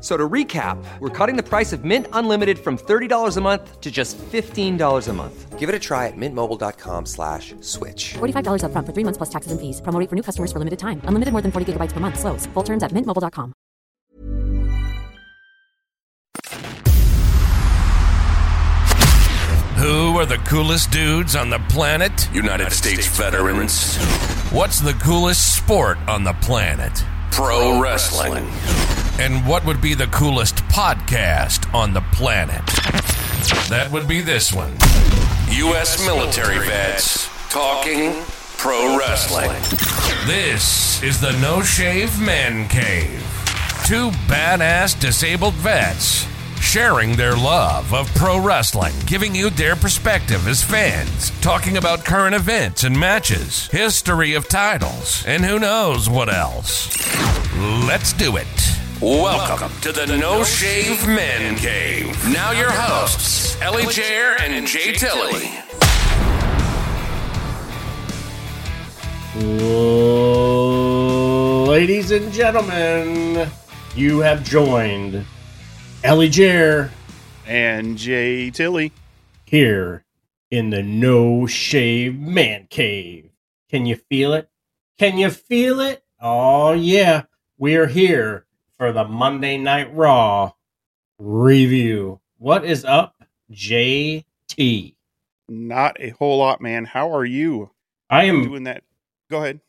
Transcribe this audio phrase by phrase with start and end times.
[0.00, 3.90] So to recap, we're cutting the price of Mint Unlimited from $30 a month to
[3.90, 5.58] just $15 a month.
[5.58, 8.14] Give it a try at mintmobile.com slash switch.
[8.14, 9.80] $45 upfront for three months plus taxes and fees.
[9.80, 11.00] Promo rate for new customers for limited time.
[11.02, 12.20] Unlimited more than 40 gigabytes per month.
[12.20, 12.46] Slows.
[12.54, 13.52] Full terms at mintmobile.com.
[19.78, 22.28] Who are the coolest dudes on the planet?
[22.32, 23.96] United States veterans.
[24.52, 27.04] What's the coolest sport on the planet?
[27.30, 28.46] Pro wrestling.
[29.20, 32.64] And what would be the coolest podcast on the planet?
[33.68, 34.72] That would be this one.
[35.50, 36.04] U.S.
[36.06, 38.22] military vets talking
[38.58, 39.50] pro wrestling.
[40.26, 43.20] This is the No Shave Man Cave.
[43.86, 46.26] Two badass disabled vets
[46.60, 52.34] sharing their love of pro wrestling, giving you their perspective as fans, talking about current
[52.34, 56.88] events and matches, history of titles, and who knows what else.
[57.86, 58.46] Let's do it.
[59.00, 62.16] Welcome to the No Shave Man Cave.
[62.32, 65.54] Now your hosts, Ellie Jair and Jay Tilly.
[71.68, 73.48] Ladies and gentlemen,
[73.94, 75.24] you have joined
[76.02, 76.90] Ellie Jair
[77.46, 78.90] and Jay Tilly.
[79.44, 80.04] here
[80.50, 83.30] in the No Shave Man Cave.
[83.70, 84.50] Can you feel it?
[84.98, 86.02] Can you feel it?
[86.20, 87.26] Oh, yeah.
[87.58, 88.46] We are here
[88.78, 90.52] for the Monday Night Raw
[91.18, 92.20] review.
[92.38, 93.22] What is up,
[93.52, 94.94] JT?
[95.48, 96.84] Not a whole lot, man.
[96.84, 97.70] How are you
[98.08, 98.84] I am doing that?
[99.30, 99.60] Go ahead.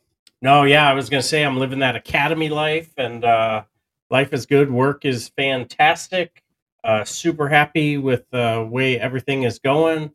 [0.42, 3.64] No, yeah, I was gonna say I'm living that academy life, and uh,
[4.10, 4.70] life is good.
[4.70, 6.42] Work is fantastic.
[6.84, 10.12] Uh, super happy with the way everything is going,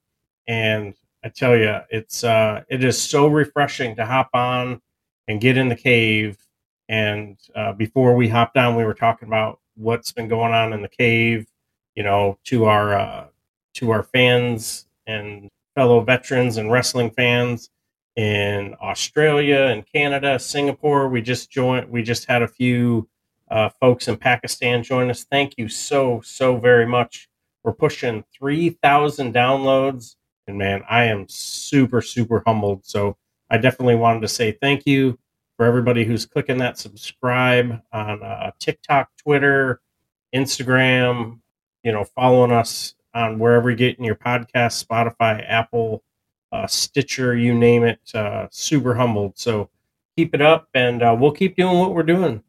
[0.48, 4.82] and I tell you, it's uh, it is so refreshing to hop on
[5.28, 6.38] and get in the cave.
[6.88, 10.82] And uh, before we hopped on, we were talking about what's been going on in
[10.82, 11.48] the cave.
[11.96, 13.28] You know, to our uh,
[13.76, 17.70] to our fans and fellow veterans and wrestling fans
[18.16, 21.08] in Australia and Canada, Singapore.
[21.08, 21.90] We just joined.
[21.90, 23.08] We just had a few
[23.50, 25.24] uh, folks in Pakistan join us.
[25.24, 27.30] Thank you so so very much.
[27.64, 30.16] We're pushing three thousand downloads,
[30.48, 32.86] and man, I am super super humbled.
[32.86, 33.18] So
[33.50, 35.18] I definitely wanted to say thank you
[35.58, 39.82] for everybody who's clicking that subscribe on uh, TikTok, Twitter,
[40.34, 41.40] Instagram.
[41.84, 46.04] You know, following us on wherever you're getting your podcast, Spotify, Apple
[46.52, 48.00] uh, Stitcher, you name it.
[48.14, 49.38] Uh, super humbled.
[49.38, 49.70] So
[50.18, 52.44] keep it up, and uh, we'll keep doing what we're doing.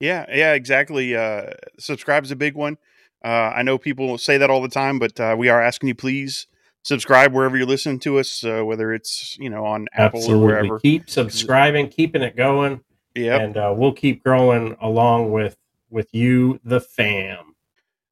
[0.00, 1.16] Yeah, yeah, exactly.
[1.16, 2.78] Uh, subscribe is a big one.
[3.24, 5.94] Uh, I know people say that all the time, but uh, we are asking you
[5.94, 6.46] please
[6.86, 10.78] subscribe wherever you're listening to us, uh, whether it's you know on Apple or wherever.
[10.78, 12.80] Keep subscribing, keeping it going,
[13.14, 15.56] Yeah, and uh, we'll keep growing along with
[15.90, 17.54] with you, the fam.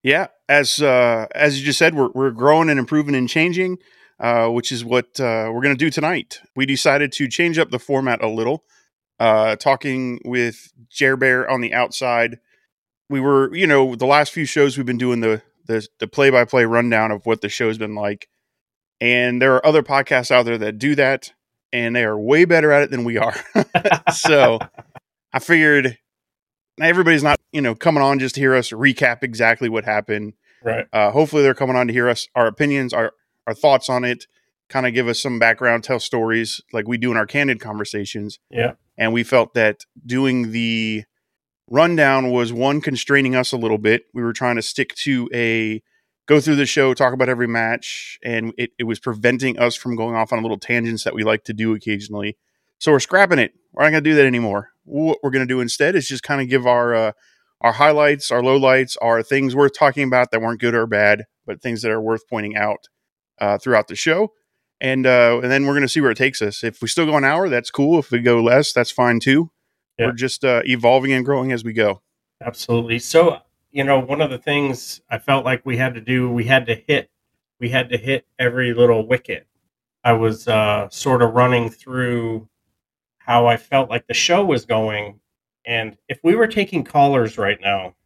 [0.03, 0.29] yeah.
[0.49, 3.79] As uh, as you just said, we're we're growing and improving and changing,
[4.21, 6.41] uh, which is what uh, we're going to do tonight.
[6.55, 8.65] We decided to change up the format a little.
[9.21, 12.41] Uh, talking with Jer Bear on the outside,
[13.09, 16.29] we were you know the last few shows we've been doing the the the play
[16.29, 18.29] by play rundown of what the show's been like,
[19.01, 21.33] and there are other podcasts out there that do that,
[21.73, 23.35] and they are way better at it than we are.
[24.13, 24.59] so
[25.33, 25.99] I figured
[26.81, 30.35] everybody's not you know coming on just to hear us recap exactly what happened.
[30.63, 30.87] Right.
[30.93, 33.13] Uh, hopefully, they're coming on to hear us, our opinions, our
[33.47, 34.27] our thoughts on it,
[34.69, 38.39] kind of give us some background, tell stories like we do in our candid conversations.
[38.51, 38.73] Yeah.
[38.97, 41.05] And we felt that doing the
[41.69, 44.05] rundown was one constraining us a little bit.
[44.15, 45.83] We were trying to stick to a
[46.27, 49.97] go through the show, talk about every match, and it, it was preventing us from
[49.97, 52.37] going off on little tangents that we like to do occasionally.
[52.79, 53.53] So we're scrapping it.
[53.73, 54.71] We're not going to do that anymore.
[54.85, 57.13] What we're going to do instead is just kind of give our uh,
[57.61, 61.63] our highlights, our lowlights, our things worth talking about that weren't good or bad, but
[61.63, 62.89] things that are worth pointing out
[63.41, 64.33] uh, throughout the show.
[64.81, 66.63] And uh, and then we're going to see where it takes us.
[66.63, 67.99] If we still go an hour, that's cool.
[67.99, 69.51] If we go less, that's fine too.
[69.99, 70.07] Yeah.
[70.07, 72.03] we're just uh, evolving and growing as we go.
[72.45, 72.99] Absolutely.
[72.99, 73.39] So,
[73.75, 76.65] you know, one of the things I felt like we had to do, we had
[76.67, 77.11] to hit,
[77.59, 79.49] we had to hit every little wicket.
[80.05, 82.49] I was uh, sort of running through
[83.19, 85.19] how I felt like the show was going.
[85.67, 87.97] And if we were taking callers right now,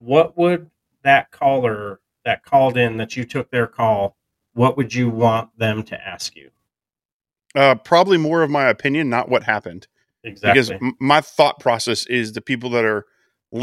[0.00, 0.68] what would
[1.04, 4.16] that caller that called in that you took their call,
[4.54, 6.50] what would you want them to ask you?
[7.54, 9.86] Uh, probably more of my opinion, not what happened.
[10.24, 10.60] Exactly.
[10.60, 13.04] because m- my thought process is the people that are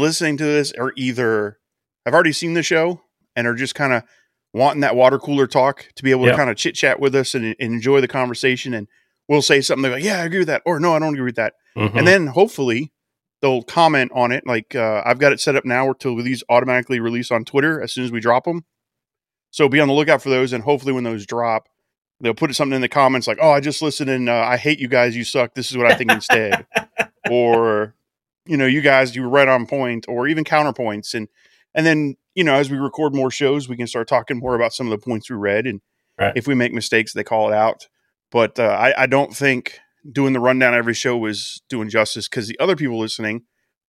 [0.00, 1.58] listening to this are either
[2.06, 3.00] have already seen the show
[3.36, 4.02] and are just kind of
[4.54, 6.32] wanting that water cooler talk to be able Yeah.
[6.32, 8.88] to kind of chit chat with us and, and enjoy the conversation and
[9.28, 11.36] we'll say something like yeah i agree with that or no i don't agree with
[11.36, 11.96] that Mhm.
[11.96, 12.92] and then hopefully
[13.40, 17.00] they'll comment on it like uh, i've got it set up now till these automatically
[17.00, 18.64] release on twitter as soon as we drop them
[19.50, 21.68] so be on the lookout for those and hopefully when those drop
[22.20, 24.78] they'll put something in the comments like oh i just listened and uh, i hate
[24.78, 26.66] you guys you suck this is what i think instead
[27.30, 27.94] or
[28.46, 31.28] you know you guys you were right on point or even counterpoints and
[31.74, 34.72] and then you know as we record more shows we can start talking more about
[34.72, 35.80] some of the points we read and
[36.18, 36.36] Right.
[36.36, 37.88] if we make mistakes they call it out
[38.30, 39.78] but uh, I, I don't think
[40.10, 43.44] doing the rundown every show was doing justice because the other people listening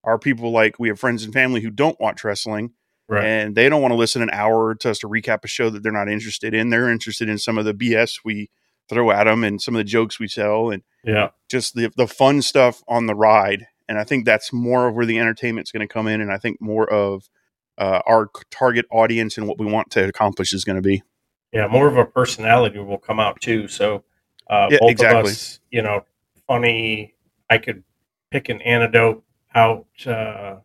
[0.05, 2.71] are people like we have friends and family who don't watch wrestling
[3.09, 3.25] right.
[3.25, 5.83] and they don't want to listen an hour to us to recap a show that
[5.83, 8.49] they're not interested in they're interested in some of the bs we
[8.89, 11.29] throw at them and some of the jokes we tell and yeah.
[11.49, 13.67] just the the fun stuff on the ride.
[13.87, 16.37] And I think that's more of where the entertainment's going to come in, and I
[16.37, 17.29] think more of
[17.77, 21.03] uh, our target audience and what we want to accomplish is going to be.
[21.51, 23.67] Yeah, more of a personality will come out too.
[23.67, 24.03] So
[24.49, 25.19] uh, Yeah, both exactly.
[25.19, 26.05] of us, you know,
[26.47, 27.13] funny.
[27.49, 27.83] I could
[28.31, 30.55] pick an antidote out uh,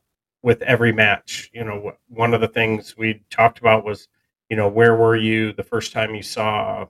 [0.42, 1.50] with every match.
[1.52, 4.08] You know, one of the things we talked about was,
[4.48, 6.86] you know, where were you the first time you saw,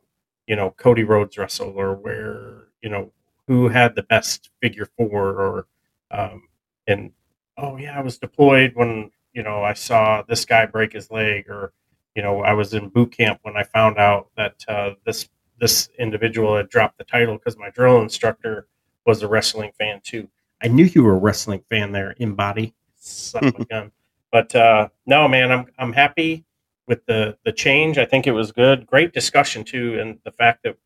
[0.46, 3.12] you know, Cody Rhodes wrestle, or where, you know,
[3.48, 5.66] who had the best figure four, or,
[6.10, 6.48] um,
[6.86, 7.12] and
[7.56, 11.48] oh yeah, I was deployed when you know I saw this guy break his leg,
[11.48, 11.72] or
[12.14, 15.28] you know, I was in boot camp when I found out that uh, this
[15.60, 18.68] this individual had dropped the title because my drill instructor
[19.06, 20.28] was a wrestling fan too.
[20.62, 23.92] I knew you were a wrestling fan there in body, son of a gun.
[24.32, 26.44] But uh, no, man, I'm I'm happy
[26.86, 27.98] with the the change.
[27.98, 28.86] I think it was good.
[28.86, 30.76] Great discussion too, and the fact that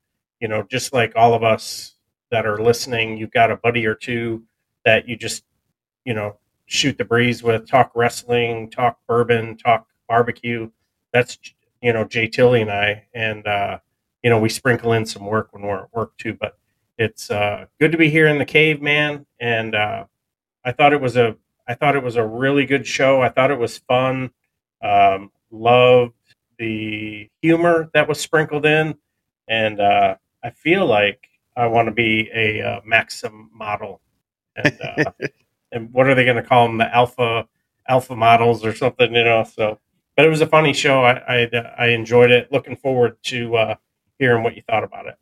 [0.41, 1.95] you know, just like all of us
[2.31, 4.43] that are listening, you've got a buddy or two
[4.85, 5.45] that you just
[6.05, 6.37] you know
[6.67, 10.71] shoot the breeze with, talk wrestling, talk bourbon, talk barbecue.
[11.13, 11.39] That's
[11.83, 13.79] you know Jay Tilly and I, and uh,
[14.23, 16.35] you know we sprinkle in some work when we're at work too.
[16.35, 16.57] But
[16.99, 19.27] it's uh, good to be here in the cave, man.
[19.41, 20.05] And uh,
[20.65, 21.37] I thought it was a
[21.67, 23.23] I thought it was a really good show.
[23.23, 24.31] I thought it was fun.
[24.83, 26.15] Um, loved
[26.59, 28.97] the humor that was sprinkled in,
[29.49, 34.01] and uh, I feel like I want to be a uh, Maxim model.
[34.57, 35.13] And uh,
[35.73, 36.79] and what are they going to call them?
[36.79, 37.47] The alpha
[37.89, 39.45] alpha models or something, you know?
[39.45, 39.79] So,
[40.17, 41.03] but it was a funny show.
[41.03, 42.53] I I, I enjoyed it.
[42.53, 43.75] Looking forward to uh,
[44.19, 45.15] hearing what you thought about it.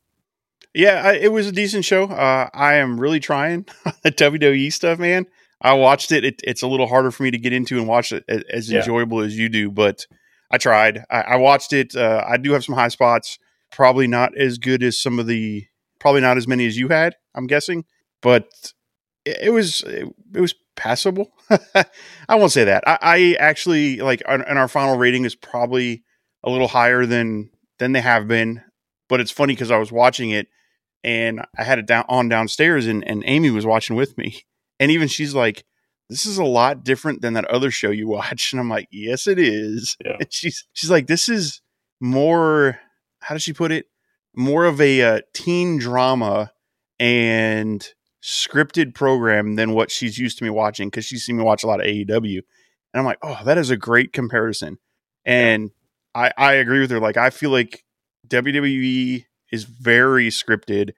[0.75, 2.05] Yeah, I, it was a decent show.
[2.05, 3.67] Uh, I am really trying
[4.05, 5.27] the WWE stuff, man.
[5.61, 6.25] I watched it.
[6.25, 6.41] it.
[6.44, 8.79] It's a little harder for me to get into and watch it as, as Yeah.
[8.79, 10.06] enjoyable as you do, but
[10.50, 11.05] I tried.
[11.11, 11.94] I, I watched it.
[11.97, 13.38] Uh, I do have some high spots.
[13.73, 15.67] Probably not as good as some of the.
[15.99, 17.17] Probably not as many as you had.
[17.35, 17.85] I'm guessing,
[18.23, 18.49] but
[19.25, 21.32] it, was it, was passable.
[22.28, 22.84] I won't say that.
[22.87, 26.03] I, I actually like, and our final rating is probably
[26.43, 28.62] a little higher than than they have been.
[29.08, 30.48] But it's funny because I was watching it
[31.03, 34.44] and I had it down on downstairs and, and Amy was watching with me.
[34.79, 35.65] And even she's like,
[36.08, 38.53] This is a lot different than that other show you watch.
[38.53, 39.96] And I'm like, Yes, it is.
[40.05, 40.17] Yeah.
[40.20, 41.60] And she's she's like, This is
[42.00, 42.79] more
[43.20, 43.86] how does she put it?
[44.34, 46.53] More of a uh, teen drama
[46.98, 47.86] and
[48.22, 51.67] scripted program than what she's used to me watching because she's seen me watch a
[51.67, 52.41] lot of AEW.
[52.93, 54.79] And I'm like, oh, that is a great comparison.
[55.24, 55.70] And
[56.15, 57.00] I, I agree with her.
[57.00, 57.84] Like, I feel like
[58.29, 60.93] WWE is very scripted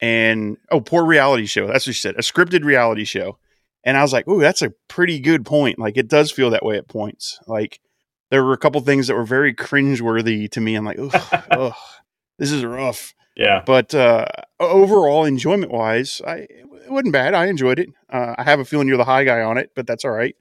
[0.00, 1.66] and oh, poor reality show.
[1.66, 2.16] That's what she said.
[2.16, 3.38] A scripted reality show.
[3.84, 5.78] And I was like, oh, that's a pretty good point.
[5.78, 7.38] Like, it does feel that way at points.
[7.46, 7.80] Like,
[8.30, 10.74] there were a couple things that were very cringeworthy to me.
[10.74, 11.72] I'm like, oh,
[12.38, 13.14] this is rough.
[13.36, 14.26] Yeah, But uh,
[14.58, 16.46] overall, enjoyment wise, I
[16.86, 17.34] it wasn't bad.
[17.34, 17.90] I enjoyed it.
[18.08, 20.36] Uh, I have a feeling you're the high guy on it, but that's all right.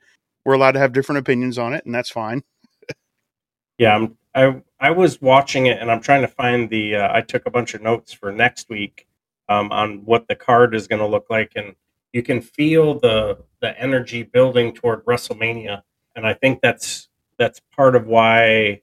[0.45, 2.43] We're allowed to have different opinions on it, and that's fine.
[3.77, 3.95] yeah.
[3.95, 6.95] I'm, I I was watching it and I'm trying to find the.
[6.97, 9.07] Uh, I took a bunch of notes for next week
[9.49, 11.75] um, on what the card is going to look like, and
[12.13, 15.83] you can feel the the energy building toward WrestleMania,
[16.15, 18.81] and I think that's that's part of why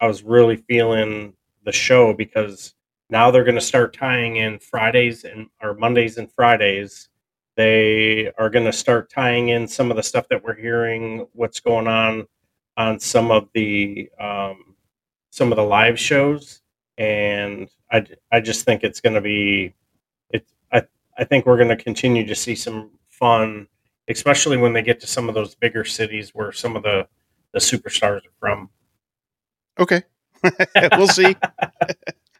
[0.00, 1.34] I was really feeling
[1.64, 2.74] the show because
[3.10, 7.08] now they're going to start tying in Fridays and or Mondays and Fridays
[7.56, 11.60] They are going to start tying in some of the stuff that we're hearing, what's
[11.60, 12.26] going on
[12.76, 14.76] on some of the um,
[15.30, 16.62] some of the live shows,
[16.98, 19.74] and I, I just think it's going to be
[20.30, 20.46] it.
[20.72, 20.82] I
[21.18, 23.68] I think we're going to continue to see some fun,
[24.08, 27.08] especially when they get to some of those bigger cities where some of the
[27.52, 28.70] the superstars are from.
[29.78, 30.02] Okay,
[30.96, 31.36] we'll see.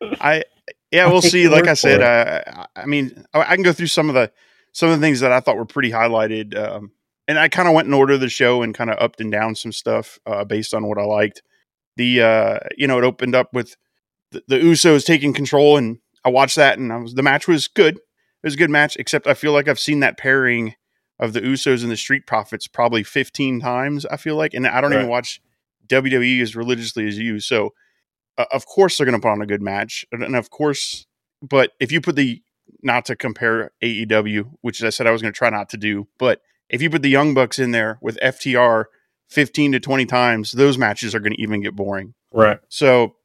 [0.21, 0.45] I
[0.91, 1.49] yeah, I'll we'll see.
[1.49, 4.31] Like I said, uh, I mean, I I can go through some of the
[4.73, 6.93] some of the things that I thought were pretty highlighted, um,
[7.27, 9.33] and I kind of went in order of the show and kind of upped and
[9.33, 11.43] down some stuff uh, based on what I liked.
[11.97, 13.77] The uh, you know, it opened up with
[14.31, 17.69] the, the Usos taking control, and I watched that, and I was the match was
[17.69, 17.97] good.
[17.97, 20.75] It was a good match, except I feel like I've seen that pairing
[21.19, 24.05] of the Usos and the Street Profits probably 15 times.
[24.07, 25.41] I feel like, and I don't even watch
[25.89, 27.73] WWE as religiously as you, so
[28.39, 31.07] uh, of course they're going to put on a good match, and, and of course,
[31.43, 32.43] but if you put the
[32.83, 36.09] not to compare AEW, which I said I was going to try not to do,
[36.19, 38.85] but if you put the Young Bucks in there with FTR
[39.29, 42.15] 15 to 20 times, those matches are going to even get boring.
[42.33, 42.59] Right.
[42.69, 43.17] So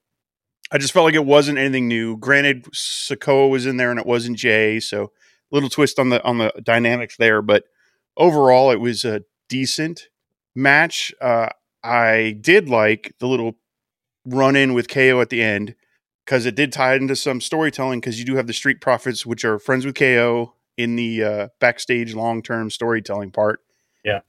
[0.72, 2.18] I just felt like it wasn't anything new.
[2.18, 5.12] Granted, Sikoa was in there and it wasn't Jay, so
[5.52, 7.66] little twist on the on the dynamics there, but
[8.16, 10.08] overall it was a decent
[10.56, 11.14] match.
[11.20, 11.50] Uh,
[11.84, 13.58] I did like the little
[14.26, 15.76] run in with KO at the end
[16.26, 19.44] because it did tie into some storytelling because you do have the Street Profits, which
[19.44, 23.60] are friends with KO in the uh, backstage long term storytelling part.
[24.04, 24.22] Yeah.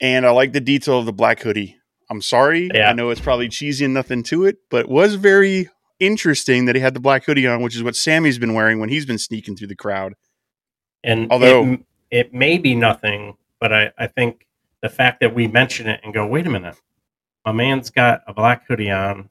[0.00, 1.76] And I like the detail of the black hoodie.
[2.10, 2.70] I'm sorry.
[2.72, 2.90] Yeah.
[2.90, 5.68] I know it's probably cheesy and nothing to it, but it was very
[6.00, 8.88] interesting that he had the black hoodie on, which is what Sammy's been wearing when
[8.88, 10.14] he's been sneaking through the crowd.
[11.04, 11.80] And Although- it,
[12.10, 14.46] it may be nothing, but I, I think
[14.80, 16.76] the fact that we mention it and go, wait a minute,
[17.48, 19.30] my man's got a black hoodie on,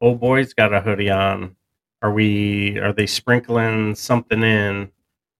[0.00, 1.54] old boy's got a hoodie on.
[2.00, 2.78] Are we?
[2.78, 4.90] Are they sprinkling something in?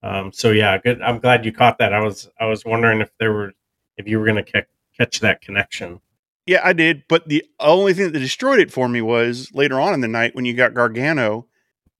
[0.03, 1.01] Um, so yeah, good.
[1.01, 1.91] I'm glad you caught that.
[1.91, 3.53] I was I was wondering if there were
[3.97, 6.01] if you were going to ca- catch that connection.
[6.45, 7.03] Yeah, I did.
[7.07, 10.35] But the only thing that destroyed it for me was later on in the night
[10.35, 11.47] when you got Gargano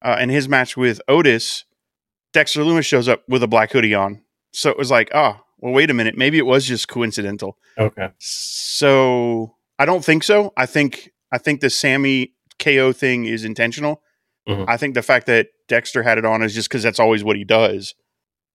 [0.03, 1.65] uh, and his match with Otis,
[2.33, 4.21] Dexter Lumis shows up with a black hoodie on.
[4.51, 6.17] So it was like, oh, well, wait a minute.
[6.17, 7.57] Maybe it was just coincidental.
[7.77, 8.09] Okay.
[8.19, 10.53] So I don't think so.
[10.57, 14.01] I think I think the Sammy KO thing is intentional.
[14.48, 14.65] Mhm.
[14.67, 17.38] I think the fact that Dexter had it on is just because that's always what
[17.38, 17.95] he does.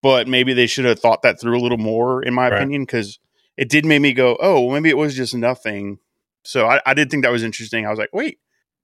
[0.02, 2.56] But maybe they should have thought that through a little more, in my Right.
[2.58, 3.18] opinion, because
[3.56, 5.98] it did make me go, "Oh, well, maybe it was just nothing."
[6.42, 7.86] So I, I did think that was interesting.
[7.86, 8.38] I was like, "Wait,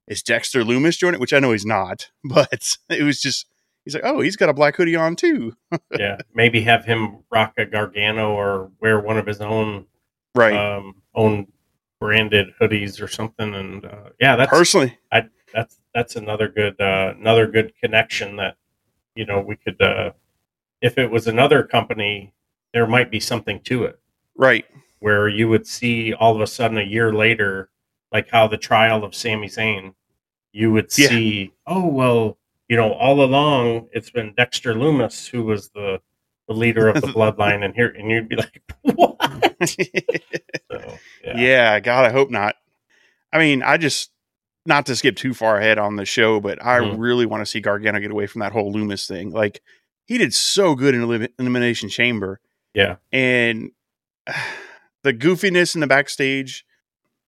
[0.09, 3.47] is Dexter Lumis joining?" Which I know he's not, but it was just
[3.85, 5.56] he's like, "Oh, he's got a black hoodie on too."
[5.99, 9.87] yeah, maybe have him rock a Gargano or wear one of his own
[10.35, 10.54] Right.
[10.54, 11.49] um, own
[12.00, 13.54] branded hoodies or something.
[13.54, 18.57] And uh, yeah, that's Personally, I that's that's another good uh, another good connection that
[19.14, 20.12] you know we could uh,
[20.80, 22.33] if it was another company,
[22.73, 24.00] there might be something to it
[24.37, 24.64] right.
[25.00, 27.71] where you would see all of a sudden a year later,
[28.12, 29.95] like how the trial of Sami Zayn,
[30.52, 31.09] you would Yeah.
[31.09, 32.38] see, oh well,
[32.69, 36.00] you know, all along it's been Dexter Lumis who was the
[36.50, 39.16] the leader of the bloodline, and here and you'd be like, what?
[40.71, 41.37] So, yeah.
[41.37, 41.80] Yeah.
[41.80, 42.57] God, I hope not.
[43.33, 44.11] I mean, I just
[44.66, 46.97] not to skip too far ahead on the show, but I Mhm.
[46.99, 49.30] really want to see Gargano get away from that whole Lumis thing.
[49.30, 49.61] Like
[50.07, 52.40] he did so good in Elim- Elimination Chamber,
[52.75, 53.71] yeah, and
[55.02, 56.64] the goofiness in the backstage,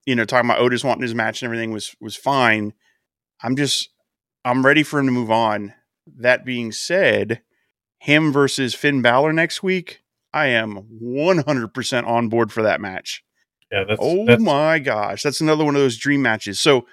[0.05, 2.73] you know, talking about Otis wanting his match and everything was was fine.
[3.41, 3.89] I'm just
[4.45, 5.73] I'm ready for him to move on.
[6.17, 7.41] That being said,
[8.03, 10.01] him versus Finn Balor next week,
[10.33, 13.23] I am 100% on board for that match.
[13.71, 13.85] yeah.
[13.85, 16.59] That's oh that's, my gosh, that's another one of those dream matches.
[16.59, 16.85] So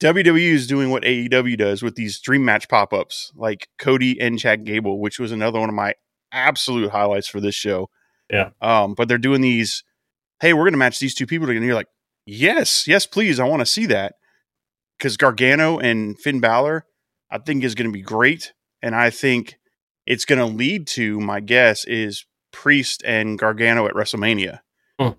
[0.00, 4.36] WWE is doing what AEW does with these dream match pop ups, like Cody and
[4.36, 5.94] Chad Gable, which was another one of my
[6.32, 7.88] absolute highlights for this show.
[8.28, 8.50] Yeah.
[8.60, 9.84] Um, but they're doing these.
[10.40, 11.58] Hey, we're going to match these two people together.
[11.58, 11.88] And you're like,
[12.26, 14.14] yes, yes, please, I want to see that
[14.98, 16.84] because Gargano and Finn Balor,
[17.30, 19.58] I think is going to be great, and I think
[20.08, 24.60] it's going to lead to my guess is Priest and Gargano at WrestleMania,
[24.98, 25.10] Hmm.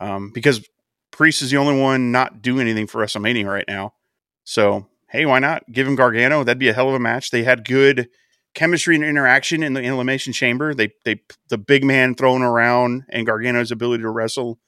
[0.00, 0.64] um, because
[1.10, 3.92] Priest is the only one not doing anything for WrestleMania right now.
[4.44, 6.44] So hey, why not give him Gargano?
[6.44, 7.30] That'd be a hell of a match.
[7.30, 8.08] They had good
[8.54, 10.74] chemistry and interaction in the elimination chamber.
[10.74, 14.58] They they the big man throwing around and Gargano's ability to wrestle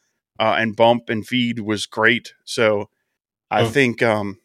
[0.40, 2.32] uh, and bump and feed was great.
[2.44, 2.90] So
[3.50, 3.70] I Hmm.
[3.70, 4.38] think um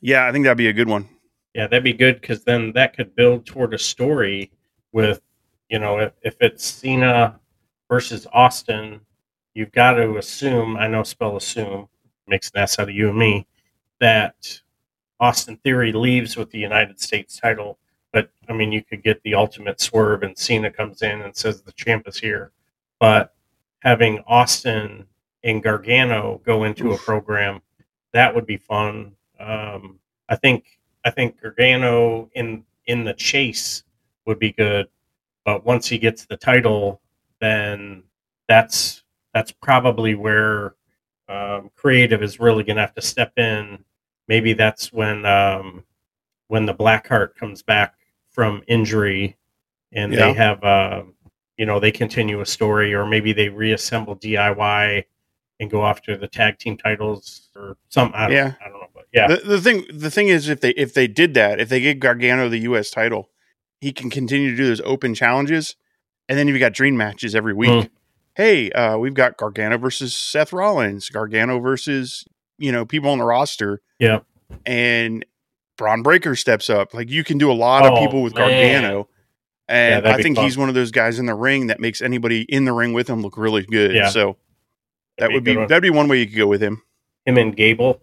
[0.00, 1.08] yeah, I think that'd be a good one.
[1.54, 4.50] Yeah, that'd be good because then that could build toward a story
[4.92, 5.20] with,
[5.68, 7.38] you know, if, if it's Cena
[7.88, 9.00] versus Austin,
[9.54, 11.88] you've got to assume, I know spell assume,
[12.26, 13.46] makes an ass out of you and me,
[14.00, 14.60] that
[15.20, 17.78] Austin Theory leaves with the United States title.
[18.12, 21.62] but I mean, you could get the ultimate swerve, and Cena comes in and says
[21.62, 22.52] the champ is here.
[23.00, 23.34] But
[23.80, 25.06] having Austin
[25.44, 27.00] and Gargano go into Oof.
[27.00, 27.62] a program
[28.12, 29.12] that would be fun.
[29.40, 33.82] Um, I think I think Gargano in in the chase
[34.26, 34.88] would be good,
[35.44, 37.00] but once he gets the title,
[37.40, 38.02] then
[38.48, 39.02] that's
[39.34, 40.74] that's probably where
[41.28, 43.84] um, creative is really going to have to step in.
[44.28, 45.84] Maybe that's when um,
[46.48, 47.94] when the Blackheart comes back
[48.30, 49.36] from injury,
[49.92, 50.26] and yeah.
[50.26, 51.02] they have uh,
[51.56, 55.04] you know they continue a story, or maybe they reassemble DIY
[55.60, 58.18] and go after the tag team titles or something.
[58.18, 59.28] I yeah, I don't know, but yeah.
[59.28, 62.00] The, the, thing, the thing is, if they if they did that, if they get
[62.00, 62.90] Gargano the U.S.
[62.90, 63.30] title,
[63.82, 65.74] he can continue to do those open challenges,
[66.28, 67.68] and then you've got dream matches every week.
[67.68, 67.90] Mm.
[68.36, 72.24] Hey, uh, we've got Gargano versus Seth Rollins, Gargano versus
[72.58, 73.82] you know people on the roster.
[73.98, 74.20] Yeah,
[74.64, 75.26] and
[75.76, 76.94] Bron Breakker steps up.
[76.94, 78.82] Like you can do a lot oh, of people with man.
[78.82, 79.08] Gargano.
[79.68, 82.42] And yeah, I think he's one of those guys in the ring that makes anybody
[82.42, 83.94] in the ring with him look really good.
[83.94, 84.10] Yeah.
[84.10, 84.36] So
[85.18, 86.82] that would be that'd be one way you could go with him.
[87.26, 88.00] Him and Gable.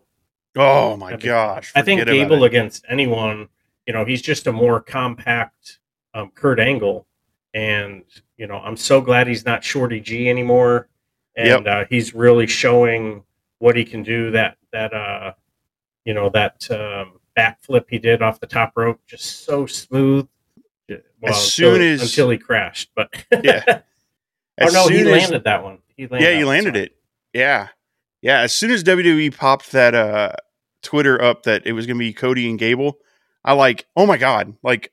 [0.58, 1.72] Oh my gosh!
[1.74, 3.48] I think Gable against anyone,
[3.90, 5.80] you know, he's just a more compact
[6.14, 7.08] um, Kurt Angle,
[7.56, 8.04] and
[8.38, 10.90] you know, I'm so glad he's not Shorty G anymore,
[11.36, 11.66] and yep.
[11.66, 13.24] uh, he's really showing
[13.58, 14.30] what he can do.
[14.30, 15.34] That that uh,
[16.06, 20.28] you know, that um, backflip he did off the top rope, just so smooth.
[20.88, 21.02] Well,
[21.34, 23.12] as soon until, as until he crashed, but
[23.44, 23.82] yeah.
[24.62, 25.80] oh no, he landed as, that one.
[25.98, 26.96] He landed yeah, he landed it.
[27.34, 27.70] Yeah.
[28.22, 28.42] Yeah.
[28.42, 30.34] As soon as WWE popped that uh,
[30.84, 33.00] Twitter up that it was going to be Cody and Gable,
[33.44, 34.56] I like, oh my God.
[34.64, 34.92] Like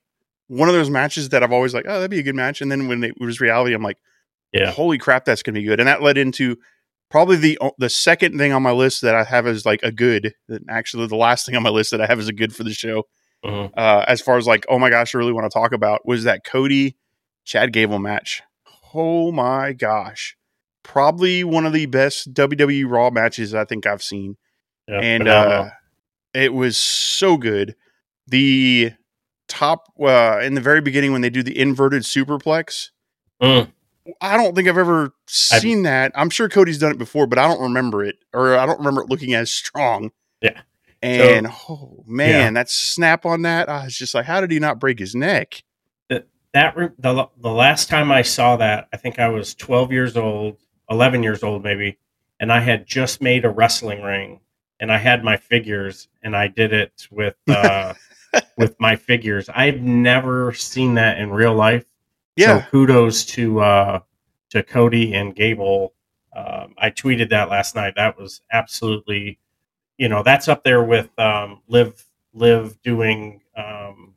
[0.49, 2.61] one of those matches that I've always like, oh, that'd be a good match.
[2.61, 3.99] And then when it was reality, I'm like,
[4.53, 5.81] yeah, holy crap, that's going to be good.
[5.81, 6.57] And that led into
[7.11, 10.35] probably the the second thing on my list that I have is like a good.
[10.69, 12.73] Actually, the last thing on my list that I have is a good for the
[12.73, 13.05] show.
[13.45, 13.69] Uh-huh.
[13.77, 16.25] Uh, as far as like, oh my gosh, I really want to talk about was
[16.25, 16.97] that Cody
[17.45, 18.43] Chad Gable match.
[18.95, 20.37] Oh my gosh
[20.87, 24.37] probably one of the best WWE Raw matches I think I've seen.
[24.87, 25.71] Yeah, and uh,
[26.33, 27.75] it was so good.
[28.27, 28.93] The
[29.49, 32.91] top uh, in the very beginning when they do the inverted superplex.
[33.41, 33.71] Mm.
[34.21, 36.13] I don't think I've ever seen I've, that.
[36.15, 39.03] I'm sure Cody's done it before, but I don't remember it, or I don't remember
[39.03, 40.13] it looking as strong.
[40.41, 40.61] Yeah.
[41.03, 42.51] And so, oh man, yeah.
[42.53, 45.63] that snap on that, I was just like, how did he not break his neck?
[46.09, 50.17] That that the the last time I saw that, I think I was 12 years
[50.17, 50.59] old,
[50.91, 51.99] 11 years old maybe
[52.41, 54.41] and i had just made a wrestling ring
[54.81, 57.93] and i had my figures and i did it with uh
[58.57, 61.85] with my figures i've never seen that in real life
[62.37, 64.01] yeah so kudos to uh
[64.51, 65.93] to cody and gable
[66.35, 69.39] um, i tweeted that last night that was absolutely
[69.99, 74.15] you know that's up there with um Liv Liv doing um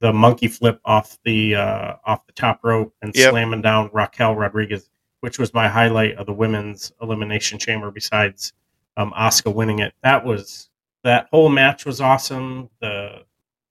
[0.00, 3.30] the monkey flip off the uh off the top rope and yep.
[3.30, 4.88] slamming down raquel rodriguez
[5.20, 7.90] which was my highlight of the women's elimination chamber.
[7.90, 8.52] Besides
[8.96, 10.70] um, Asuka winning it, that was
[11.02, 12.70] that whole match was awesome.
[12.80, 13.24] The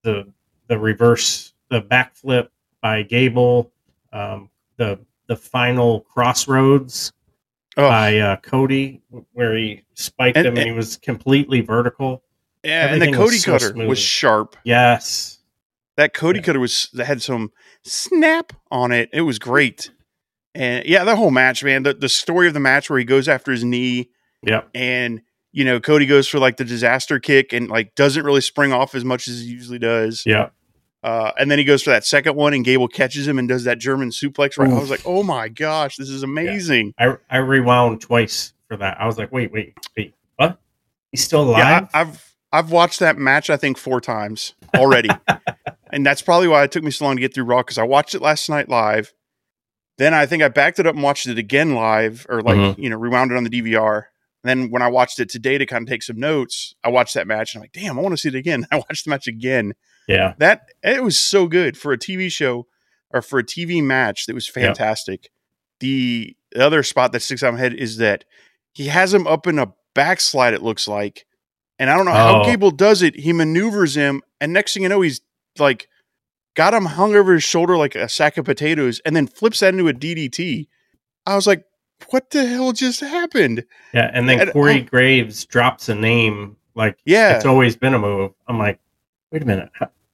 [0.05, 0.31] the
[0.67, 2.47] the reverse, the backflip
[2.81, 3.71] by Gable,
[4.13, 7.11] um, the the final Cross Rhodes
[7.75, 7.89] oh.
[7.89, 9.01] by uh, Cody,
[9.33, 12.23] where he spiked and, him and, and, he was completely vertical.
[12.63, 13.89] Yeah, Everything and the Cody was so cutter smooth.
[13.89, 14.55] was sharp.
[14.63, 15.39] Yes,
[15.97, 16.45] that Cody yeah.
[16.45, 17.51] cutter was that had some
[17.83, 19.09] snap on it.
[19.11, 19.91] It was great.
[20.53, 21.83] And yeah, the whole match, man.
[21.83, 24.09] The the story of the match where he goes after his knee.
[24.41, 24.61] Yeah.
[24.75, 25.21] And
[25.55, 28.93] you know, Cody goes for like the disaster kick and like doesn't really spring off
[28.93, 30.23] as much as he usually does.
[30.25, 30.49] Yeah.
[31.01, 33.63] Uh, and then he goes for that second one, and Gable catches him and does
[33.63, 34.57] that German suplex.
[34.57, 34.75] Right, Oof.
[34.75, 37.15] I was like, "Oh my gosh, this is amazing!" Yeah.
[37.29, 38.99] I I rewound twice for that.
[38.99, 40.57] I was like, "Wait, wait, wait, what?
[41.11, 45.11] He's still alive?" Yeah, I, I've I've watched that match I think four times already,
[45.93, 47.83] and that's probably why it took me so long to get through Raw because I
[47.83, 49.13] watched it last night live,
[49.99, 52.81] then I think I backed it up and watched it again live, or like mm-hmm.
[52.81, 54.05] you know rewound it on the DVR.
[54.45, 57.15] And then when I watched it today to kind of take some notes, I watched
[57.15, 58.67] that match and I'm like, damn, I want to see it again.
[58.71, 59.73] I watched the match again.
[60.07, 62.67] Yeah, that it was so good for a TV show
[63.09, 64.27] or for a TV match.
[64.27, 65.31] That was fantastic.
[65.79, 68.23] The, the other spot that sticks out in my head is that
[68.71, 70.53] he has him up in a backslide.
[70.53, 71.25] It looks like,
[71.79, 72.15] and I don't know oh.
[72.15, 73.15] how Gable does it.
[73.15, 75.21] He maneuvers him, and next thing you know, he's
[75.57, 75.87] like
[76.55, 79.73] got him hung over his shoulder like a sack of potatoes, and then flips that
[79.73, 80.67] into a DDT.
[81.25, 81.65] I was like,
[82.09, 83.65] what the hell just happened?
[83.93, 87.99] Yeah, and then and, Corey Graves drops a name like, yeah, it's always been a
[87.99, 88.31] move.
[88.47, 88.79] I'm like,
[89.31, 89.69] wait a minute,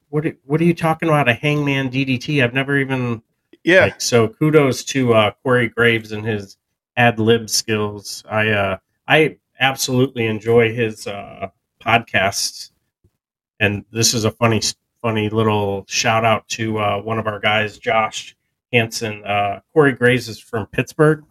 [0.10, 1.28] what are, what are you talking about?
[1.28, 2.44] A hangman DDT?
[2.44, 3.22] I've never even.
[3.64, 3.82] Yeah.
[3.82, 6.58] Like, so kudos to uh, Corey Graves and his
[6.98, 8.24] ad lib skills.
[8.30, 11.50] I uh, I absolutely enjoy his uh,
[11.84, 12.72] podcasts,
[13.60, 14.62] and this is a funny
[15.02, 18.36] funny little shout out to uh, one of our guys, Josh
[18.72, 19.24] Hanson.
[19.26, 21.24] Uh, Corey Graves is from Pittsburgh.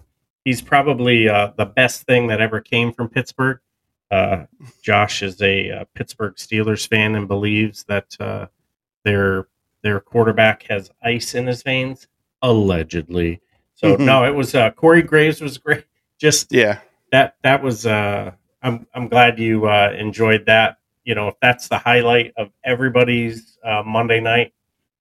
[0.44, 3.58] He's probably uh, the best thing that ever came from Pittsburgh.
[4.10, 4.46] Uh,
[4.82, 8.46] Josh is a, uh Pittsburgh Steelers fan and believes that uh,
[9.04, 9.46] their
[9.82, 12.06] their quarterback has ice in his veins,
[12.42, 13.40] allegedly.
[13.74, 14.00] So Mhm.
[14.00, 15.84] no, it was uh, Corey Graves was great.
[16.18, 16.80] Just Yeah.
[17.12, 20.78] that that was uh I'm I'm glad you uh enjoyed that.
[21.04, 24.52] You know, if that's the highlight of everybody's uh Monday night,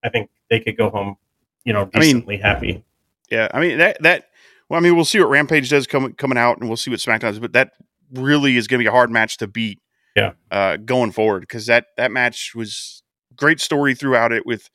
[0.03, 1.17] I think they could go home,
[1.65, 2.83] you know, I mean- decently happy.
[3.31, 4.28] Yeah, I mean that that.
[4.69, 6.99] Well, I mean, we'll see what Rampage does coming coming out, and we'll see what
[6.99, 7.39] SmackDown does.
[7.39, 7.71] But that
[8.13, 9.79] really is going to be a hard match to beat.
[10.15, 10.31] Yeah.
[10.51, 13.03] Uh, going forward, because that that match was
[13.35, 14.45] great story throughout it.
[14.45, 14.69] With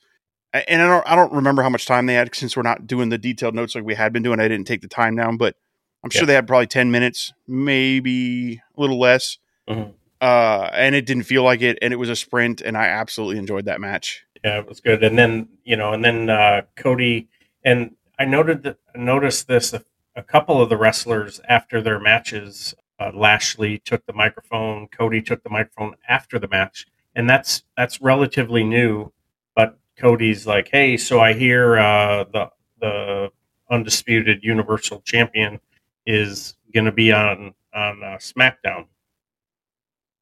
[0.53, 3.09] and I don't I don't remember how much time they had since we're not doing
[3.09, 4.39] the detailed notes like we had been doing.
[4.39, 5.55] I didn't take the time down, but
[6.03, 6.27] I'm sure Yeah.
[6.27, 9.37] they had probably ten minutes, maybe a little less.
[9.69, 9.93] Mhm.
[10.21, 13.37] Uh, and it didn't feel like it, and it was a sprint, and I absolutely
[13.37, 14.23] enjoyed that match.
[14.43, 15.03] Yeah, it was good.
[15.03, 17.27] And then, you know, and then uh Cody
[17.63, 19.83] and I noted that noticed this a,
[20.15, 25.43] a couple of the wrestlers after their matches, uh, Lashley took the microphone, Cody took
[25.43, 29.11] the microphone after the match, and that's that's relatively new.
[29.55, 33.31] But Cody's like, "Hey, so I hear uh, the the
[33.69, 35.59] undisputed Universal Champion
[36.05, 38.87] is going to be on on uh, SmackDown."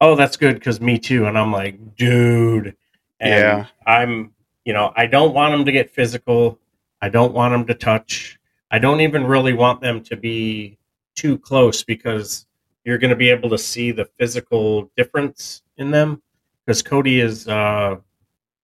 [0.00, 1.26] Oh, that's good because me too.
[1.26, 2.76] And I'm like, dude,
[3.20, 3.66] and Yeah.
[3.86, 4.32] I'm,
[4.64, 6.58] you know, I don't want them to get physical.
[7.04, 8.38] I don't want them to touch.
[8.70, 10.78] I don't even really want them to be
[11.14, 12.46] too close because
[12.82, 16.22] you're going to be able to see the physical difference in them
[16.64, 17.96] because Cody is uh,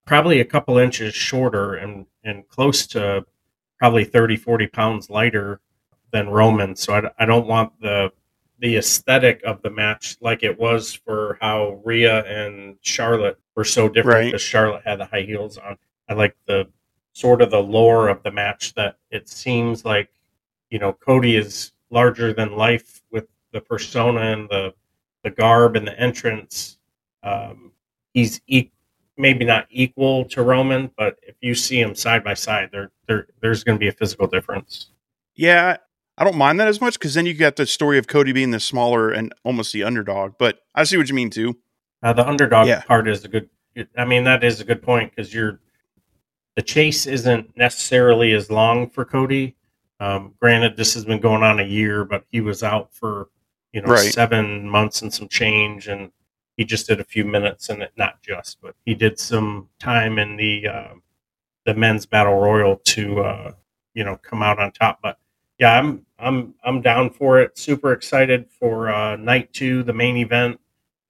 [0.06, 3.26] probably a couple inches shorter and, and close to
[3.78, 5.60] probably 30, 40 pounds lighter
[6.10, 6.74] than Roman.
[6.76, 8.10] So I, I don't want the
[8.60, 13.86] the aesthetic of the match like it was for how Rhea and Charlotte were so
[13.86, 14.24] different Right.
[14.26, 15.76] because Charlotte had the high heels on.
[16.08, 16.68] I like the
[17.12, 20.10] sort of the lore of the match that it seems like
[20.70, 24.74] you know Cody is larger than life with the persona and the
[25.24, 26.78] the garb and the entrance.
[27.22, 27.72] Um,
[28.14, 28.70] he's e-
[29.18, 33.26] maybe not equal to Roman, but if you see him side by side, there there
[33.42, 34.86] there's going to be a physical difference.
[35.34, 35.76] Yeah,
[36.16, 38.50] I don't mind that as much because then you got the story of Cody being
[38.50, 40.34] the smaller and almost the underdog.
[40.38, 41.58] But I see what you mean too.
[42.02, 42.82] Uh, the underdog Yeah.
[42.82, 43.50] part is a good.
[43.96, 45.60] I mean, that is a good point because you're
[46.60, 49.56] the chase isn't necessarily as long for Cody.
[49.98, 53.30] Um, granted, this has been going on a year, but he was out for
[53.72, 54.12] you know Right.
[54.12, 56.12] seven months and some change, and
[56.58, 60.18] he just did a few minutes, and it, not just, but he did some time
[60.18, 60.94] in the uh,
[61.64, 63.52] the men's battle royal to uh,
[63.94, 64.98] you know come out on top.
[65.02, 65.16] But
[65.58, 67.56] yeah, I'm I'm I'm down for it.
[67.56, 70.60] Super excited for uh, night two, the main event,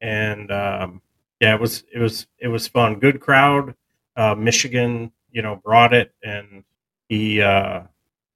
[0.00, 1.02] and um,
[1.40, 3.00] yeah, it was it was it was fun.
[3.00, 3.74] Good crowd.
[4.14, 6.64] Uh, Michigan, you know, brought it, and
[7.08, 7.82] he uh,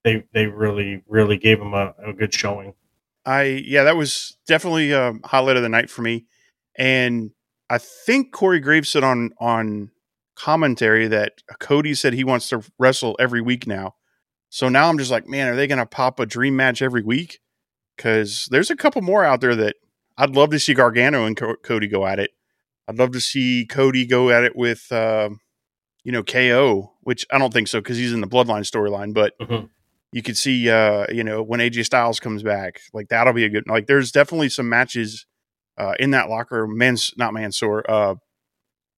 [0.04, 2.74] they they really really gave him a, a good showing.
[3.26, 6.26] I yeah, that was definitely a highlight of the night for me.
[6.76, 7.30] And
[7.70, 9.90] I think Corey Graves said on on
[10.37, 13.94] commentary that Cody said he wants to wrestle every week now.
[14.50, 17.02] So now I'm just like, man, are they going to pop a dream match every
[17.02, 17.40] week?
[17.96, 19.76] Because there's a couple more out there that
[20.16, 22.30] I'd love to see Gargano and Co- Cody go at it.
[22.87, 25.30] I'd love to see Cody go at it with, uh,
[26.05, 29.12] you know, KO, which I don't think so because he's in the Bloodline storyline.
[29.14, 29.69] But Mhm.
[30.12, 33.49] you could see, uh, you know, when AJ Styles comes back, like that'll be a
[33.49, 33.64] good.
[33.67, 35.27] Like, there's definitely some matches
[35.77, 36.67] uh, in that locker.
[36.69, 38.14] Mans, not Mansoor, uh,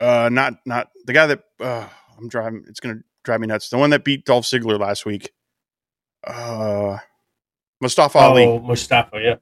[0.00, 1.88] uh, not not the guy that uh,
[2.18, 2.64] I'm driving.
[2.68, 3.70] It's gonna drive me nuts.
[3.70, 5.30] The one that beat Dolph Ziggler last week.
[6.26, 6.98] Uh,
[7.80, 8.44] Mustafa Ali.
[8.44, 9.36] Oh, Mustafa, yeah,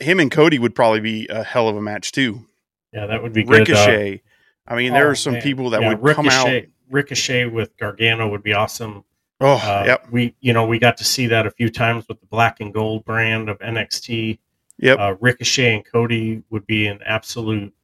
[0.00, 2.46] Him and Cody would probably be a hell of a match too.
[2.92, 3.54] yeah, that would be good.
[3.54, 4.22] Uh, Ricochet.
[4.66, 5.42] I mean, there oh, are some man.
[5.42, 6.48] people that Yeah, would come out.
[6.92, 9.04] Ricochet, with Gargano would be awesome.
[9.40, 12.20] Oh, Uh, yep, We, you know, we got to see that a few times with
[12.20, 14.38] the black and gold brand of NXT.
[14.78, 14.98] yep.
[14.98, 17.74] Uh, Ricochet and Cody would be an absolute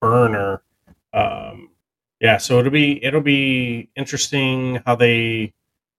[0.00, 0.62] burner.
[1.12, 1.70] Um,
[2.20, 5.52] yeah, so it'll be it'll be interesting how they,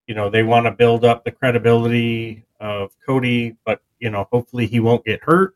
[0.08, 4.66] you know, they want to build up the credibility of Cody, but you know, hopefully
[4.66, 5.56] he won't get hurt.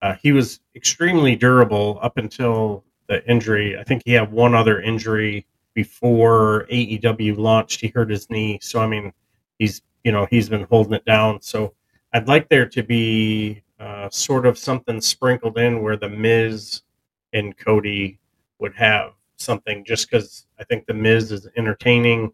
[0.00, 3.76] Uh, he was extremely durable up until the injury.
[3.78, 7.80] I think he had one other injury before AEW launched.
[7.80, 9.12] He hurt his knee, so I mean,
[9.58, 11.40] he's you know he's been holding it down.
[11.42, 11.74] So
[12.12, 16.82] I'd like there to be uh, sort of something sprinkled in where the Miz
[17.32, 18.18] and Cody
[18.60, 22.32] would have something, just because I think the Miz is entertaining,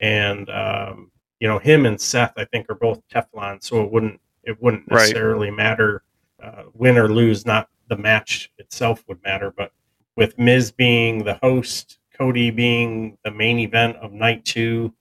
[0.00, 4.20] and um, you know him and Seth I think are both Teflon, so it wouldn't
[4.44, 4.98] it wouldn't Right.
[5.00, 6.02] necessarily matter
[6.42, 7.46] uh, win or lose.
[7.46, 9.72] Not the match itself would matter, but
[10.16, 14.92] with Miz being the host, Cody being the main event of night two.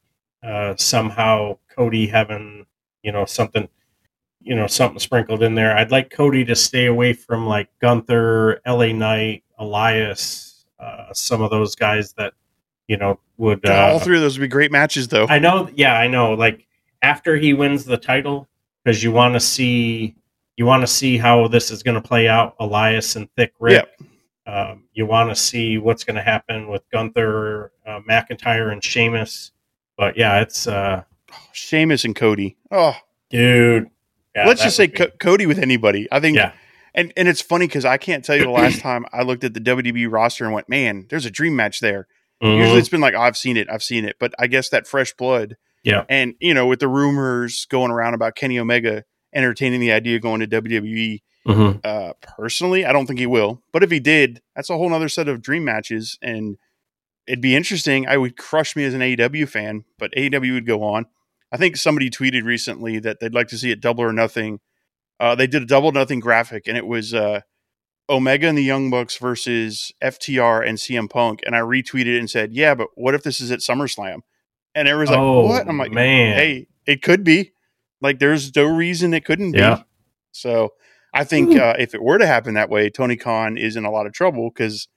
[0.41, 2.65] Uh, somehow Cody having
[3.03, 3.67] you know something
[4.39, 5.75] you know something sprinkled in there.
[5.75, 11.51] I'd like Cody to stay away from like Gunther, LA Knight, Elias, uh, some of
[11.51, 12.33] those guys that
[12.87, 15.27] you know would uh, All three of those would be great matches, though.
[15.27, 16.33] I know, yeah, I know.
[16.33, 16.67] Like
[17.01, 18.47] after he wins the title,
[18.83, 20.15] because you want to see
[20.55, 22.55] you want to see how this is going to play out.
[22.61, 23.89] Elias and Thick Rick.
[24.49, 29.51] Um, you want to see what's going to happen with Gunther, uh, McIntyre, and Sheamus.
[29.97, 31.03] But yeah, it's uh,
[31.51, 32.57] Sheamus and Cody.
[32.71, 32.95] Oh,
[33.29, 33.89] dude.
[34.35, 36.07] yeah, let's just say be- Co- Cody with anybody.
[36.11, 36.37] I think.
[36.37, 36.53] yeah,
[36.95, 39.53] And and it's funny because I can't tell you the last time I looked at
[39.53, 42.07] the WWE roster and went, man, there's a dream match there.
[42.41, 42.57] Mhm.
[42.57, 44.15] Usually it's been like, oh, I've seen it, I've seen it.
[44.19, 45.57] But I guess that fresh blood.
[45.83, 46.05] Yeah.
[46.09, 49.03] And you know, with the rumors going around about Kenny Omega
[49.35, 51.79] entertaining the idea of going to WWE, Mhm.
[51.83, 53.61] uh, personally, I don't think he will.
[53.73, 56.57] But if he did, that's a whole other set of dream matches, and
[57.27, 58.07] it'd be interesting.
[58.07, 61.05] I would crush me as an AEW fan, but AEW would go on.
[61.51, 64.59] I think somebody tweeted recently that they'd like to see it double or nothing.
[65.19, 67.41] Uh, they did a double nothing graphic, and it was uh,
[68.09, 71.41] Omega and the Young Bucks versus FTR and CM Punk.
[71.45, 74.21] And I retweeted it and said, "Yeah, but what if this is at SummerSlam?"
[74.75, 77.51] And everyone's like, oh "What?" I'm like, man, "Hey, it could be.
[78.01, 79.81] Like, there's no reason it couldn't be." Yeah.
[80.31, 80.73] So
[81.13, 83.91] I think uh, if it were to happen that way, Tony Khan is in a
[83.91, 84.87] lot of trouble because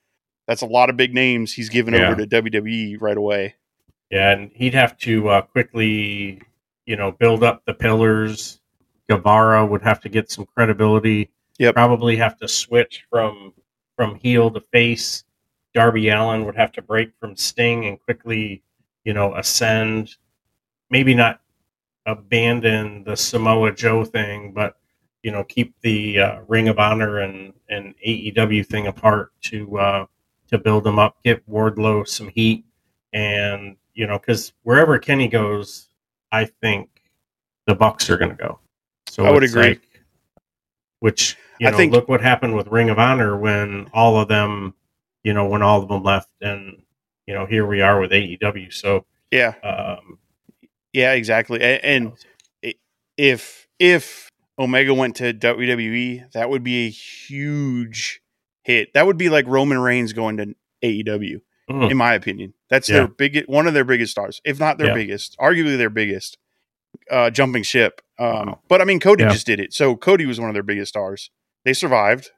[0.47, 2.09] that's a lot of big names he's given Yeah.
[2.11, 3.55] over to WWE right away.
[4.11, 6.41] Yeah, and he'd have to uh, quickly,
[6.85, 8.59] you know, build up the pillars.
[9.09, 11.31] Guevara would have to get some credibility.
[11.59, 11.73] Yep.
[11.75, 13.53] Probably have to switch from
[13.97, 15.23] from heel to face.
[15.73, 18.61] Darby Allin would have to break from Sting and quickly,
[19.03, 20.15] you know, ascend.
[20.89, 21.41] Maybe not
[22.05, 24.77] abandon the Samoa Joe thing, but
[25.23, 30.05] you know, keep the uh, Ring of Honor and and AEW thing apart to uh,
[30.49, 31.17] to build them up.
[31.23, 32.65] Get Wardlow some heat
[33.13, 35.87] and you know because wherever Kenny goes,
[36.31, 36.89] I think
[37.67, 38.59] the Bucks are going to go.
[39.07, 39.69] So I would agree.
[39.69, 39.81] like-
[40.99, 44.73] which you I think- look what happened with Ring of Honor when all of them,
[45.23, 46.81] you know, when all of them left, and
[47.27, 48.71] you know, here we are with AEW.
[48.73, 50.17] So, Yeah, um,
[50.93, 51.59] yeah, exactly.
[51.61, 52.13] A- And,
[53.17, 58.21] if if Omega went to WWE, that would be a huge
[58.63, 58.93] hit.
[58.93, 61.91] That would be like Roman Reigns going to AEW, mhm.
[61.91, 62.53] in my opinion.
[62.69, 62.97] That's Yeah.
[62.97, 64.93] their biggest, one of their biggest stars, if not their Yeah.
[64.93, 66.37] biggest, arguably their biggest.
[67.09, 68.01] Uh, jumping ship.
[68.19, 68.59] Um, Wow.
[68.69, 69.31] But I mean, Cody Yeah.
[69.31, 69.73] just did it.
[69.73, 71.31] So Cody was one of their biggest stars.
[71.65, 72.29] They survived.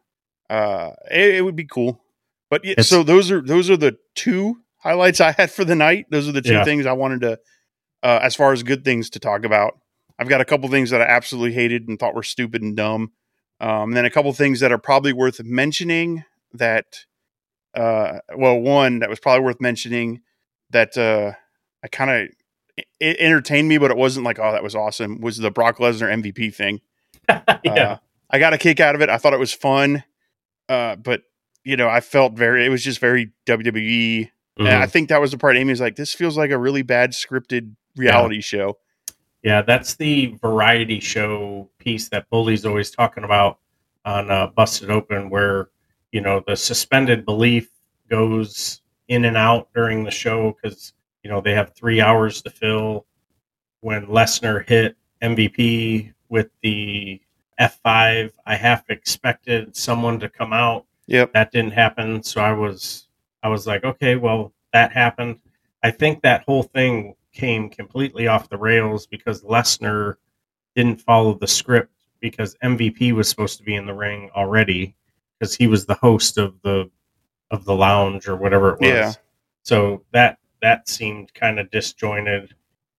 [0.49, 2.01] Uh, it, it would be cool.
[2.49, 5.75] But yeah, It's- so those are those are the two highlights I had for the
[5.75, 6.06] night.
[6.10, 7.39] Those are the two things I wanted to,
[8.04, 9.78] uh, as far as good things to talk about.
[10.17, 13.12] I've got a couple things that I absolutely hated and thought were stupid and dumb.
[13.60, 16.23] Um, and then a couple things that are probably worth mentioning.
[16.54, 16.99] That,
[17.73, 20.21] uh, well, one that was probably worth mentioning
[20.69, 21.34] that uh,
[21.84, 22.30] I kind of
[22.99, 25.19] it entertained me, but it wasn't like, oh, that was awesome.
[25.21, 26.80] Was the Brock Lesnar MVP thing?
[27.28, 27.97] yeah, Uh,
[28.30, 29.10] I got a kick out of it.
[29.10, 30.04] I thought it was fun,
[30.69, 31.21] uh, but
[31.63, 32.65] you know, I felt very.
[32.65, 34.30] It was just very WWE.
[34.60, 34.91] And I Mhm.
[34.91, 37.75] think that was the part Amy was like, "This feels like a really bad scripted
[37.97, 38.78] reality show."
[39.45, 39.62] Yeah.
[39.62, 43.60] That's the variety show piece that Bully's always talking about
[44.03, 45.69] on uh, Busted Open, where
[46.12, 47.69] you know the suspended belief
[48.10, 52.49] goes in and out during the show because you know they have three hours to
[52.49, 53.05] fill.
[53.81, 57.21] When Lesnar hit MVP with the
[57.60, 60.86] F5, I half expected someone to come out.
[61.05, 61.34] Yep.
[61.34, 63.08] That didn't happen, so I was
[63.43, 65.39] I was like, okay, well that happened.
[65.84, 70.15] I think that whole thing came completely off the rails because Lesnar
[70.76, 74.95] didn't follow the script because MVP was supposed to be in the ring already
[75.38, 76.89] because he was the host of the
[77.52, 78.89] of the lounge or whatever it was.
[78.89, 79.13] Yeah.
[79.62, 82.56] So that that seemed kind of disjointed.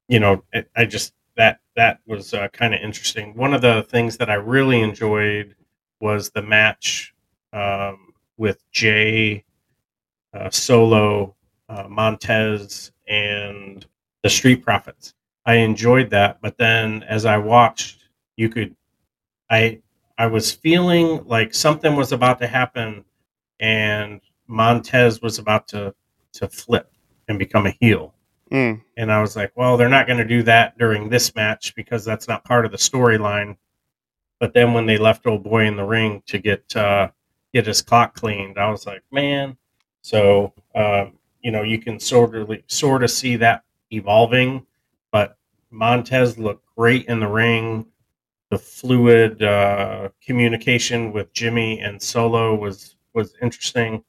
[0.08, 3.34] You know, it, I just that that was uh, kind of interesting.
[3.34, 5.56] One of the things that I really enjoyed
[6.00, 7.14] was the match
[7.52, 9.44] um, with Jay
[10.32, 11.34] uh, Solo,
[11.68, 13.86] uh, Montez, and
[14.26, 15.14] the Street Profits.
[15.44, 18.74] I enjoyed that, but then as I watched, you could,
[19.48, 19.80] I,
[20.18, 23.04] I was feeling like something was about to happen,
[23.60, 25.94] and Montez was about to
[26.32, 26.90] to flip
[27.28, 28.14] and become a heel.
[28.50, 28.82] Mm.
[28.96, 32.04] And I was like, well, they're not going to do that during this match because
[32.04, 33.56] that's not part of the storyline.
[34.40, 37.10] But then when they left old boy in the ring to get uh,
[37.54, 39.56] get his clock cleaned, I was like, man.
[40.02, 41.12] So um,
[41.42, 44.66] you know, you can sort of sort of see that evolving.
[45.12, 45.36] But
[45.70, 47.86] Montez looked great in the ring.
[48.50, 54.04] The fluid uh, communication with Jimmy and Solo was was interesting.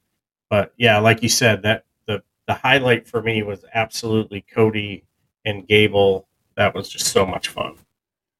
[0.49, 5.05] But yeah, like you said, that the the highlight for me was absolutely Cody
[5.45, 6.27] and Gable.
[6.55, 7.75] That was just so much fun.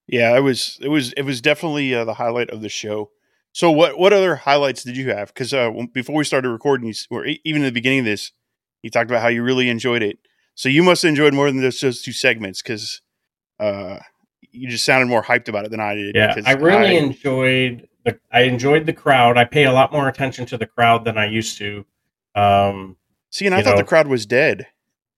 [0.08, 3.12] Yeah, it was it was it was definitely uh, the highlight of the show.
[3.52, 5.34] So what what other highlights did you have?
[5.34, 8.32] Because uh, before we started recording, you, or even in the beginning of this,
[8.84, 10.20] you talked about how you really enjoyed it.
[10.58, 13.02] So you must have enjoyed more than just those two segments because
[13.60, 14.00] uh,
[14.52, 16.16] you just sounded more hyped about it than I did.
[16.16, 19.38] Yeah, I really I, enjoyed the I enjoyed the crowd.
[19.38, 21.86] I pay a lot more attention to the crowd than I used to.
[22.34, 22.98] Um,
[23.30, 24.66] See, and I thought know, the crowd was dead.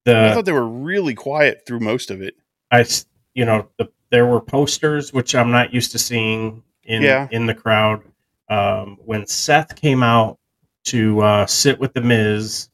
[0.04, 2.34] The, I thought they were really quiet through most of it.
[2.70, 2.84] I,
[3.32, 7.28] you know, the, there were posters which I'm not used to seeing in yeah.
[7.30, 8.02] in the crowd.
[8.50, 10.38] Um, when Seth came out
[10.84, 12.69] to uh, sit with the Miz,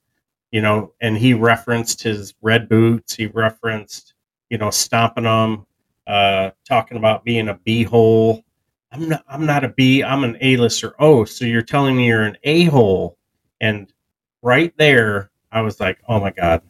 [0.51, 3.15] you know, and he referenced his red boots.
[3.15, 4.15] He referenced,
[4.51, 5.67] you know, stomping them,
[6.07, 8.45] uh, talking about being a b-hole.
[8.93, 9.25] I'm not.
[9.29, 10.03] I'm not a B.
[10.03, 10.95] I'm an A-lister.
[10.99, 13.19] Oh, so you're telling me you're an a-hole?
[13.61, 13.93] And
[14.43, 16.63] right there, I was like, oh my god,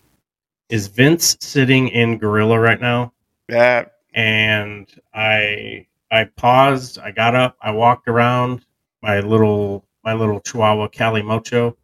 [0.69, 3.13] is Vince sitting in Gorilla right now?
[3.49, 3.87] Yeah.
[4.15, 6.99] And I I paused.
[6.99, 7.57] I got up.
[7.61, 8.65] I walked around.
[9.03, 11.77] My little my little Chihuahua Cali Mocho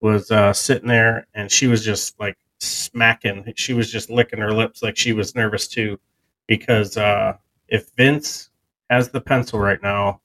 [0.00, 3.52] was uh, sitting there, and she was just like smacking.
[3.56, 5.98] She was just licking her lips like she was nervous too,
[6.46, 7.34] because uh,
[7.68, 8.50] if Vince
[8.88, 10.20] has the pencil right now,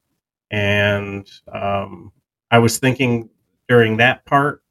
[0.52, 2.12] and um,
[2.52, 3.30] I was thinking
[3.68, 4.62] during that part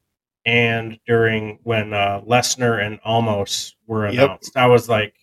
[0.47, 4.65] and during when uh, Lesnar and Omos were announced, yep.
[4.65, 5.15] I was like,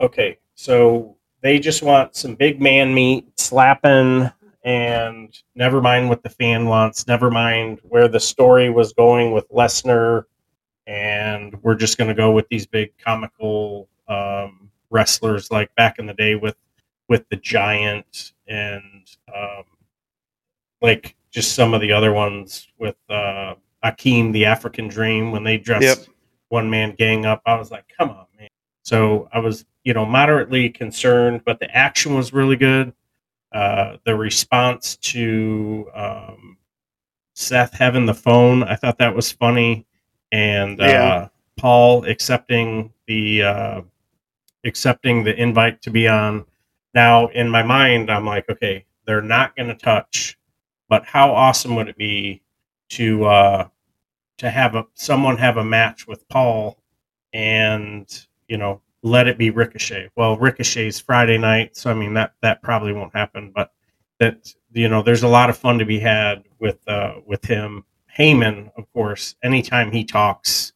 [0.00, 4.30] okay, so they just want some big man meat slapping
[4.64, 9.48] and never mind what the fan wants, never mind where the story was going with
[9.50, 10.24] Lesnar,
[10.86, 16.06] and we're just going to go with these big comical um, wrestlers like back in
[16.06, 16.56] the day with
[17.08, 19.64] with the Giant and um,
[20.80, 25.58] like just some of the other ones with uh, Akeem, the African Dream, when they
[25.58, 26.06] dressed yep.
[26.48, 27.42] one man gang up.
[27.46, 28.48] I was like, come on, man.
[28.82, 32.92] So I was, you know, moderately concerned, but the action was really good.
[33.52, 36.56] Uh, the response to um,
[37.34, 39.86] Seth having the phone, I thought that was funny,
[40.30, 41.28] and uh, yeah.
[41.58, 43.80] Paul accepting the uh,
[44.64, 46.46] accepting the invite to be on.
[46.94, 50.38] Now, in my mind, I'm like, okay, they're not going to touch,
[50.88, 52.42] but how awesome would it be
[52.90, 53.68] to uh,
[54.38, 56.78] to have a someone have a match with Paul
[57.32, 60.10] and you know let it be Ricochet.
[60.16, 63.52] Well, Ricochet's Friday night, so I mean that that probably won't happen.
[63.54, 63.72] But
[64.18, 67.84] that you know, there's a lot of fun to be had with uh, with him.
[68.16, 70.72] Heyman, of course, anytime he talks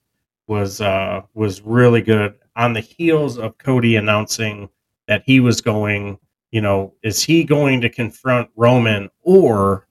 [0.46, 2.34] was uh, was really good.
[2.56, 4.68] On the heels of Cody announcing
[5.06, 6.18] that he was going,
[6.50, 9.86] you know, is he going to confront Roman or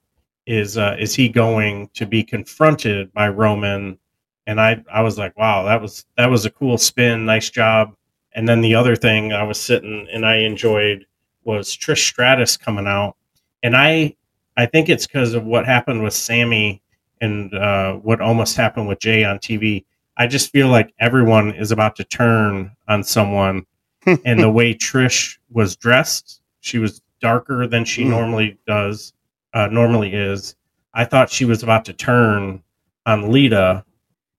[0.46, 3.98] is uh, is he going to be confronted by Roman?
[4.46, 7.94] And I I was like, wow, that was that was a cool spin, nice job.
[8.36, 11.06] And then the other thing I was sitting and I enjoyed
[11.44, 13.16] was Trish Stratus coming out,
[13.62, 14.14] and I
[14.58, 16.82] I think it's because of what happened with Sami
[17.22, 19.86] and uh, what almost happened with Jey on TV.
[20.18, 23.64] I just feel like everyone is about to turn on someone,
[24.24, 28.10] and the way Trish was dressed, she was darker than she mm.
[28.10, 29.14] normally does,
[29.54, 30.56] uh, normally is.
[30.92, 32.62] I thought she was about to turn
[33.06, 33.84] on Lita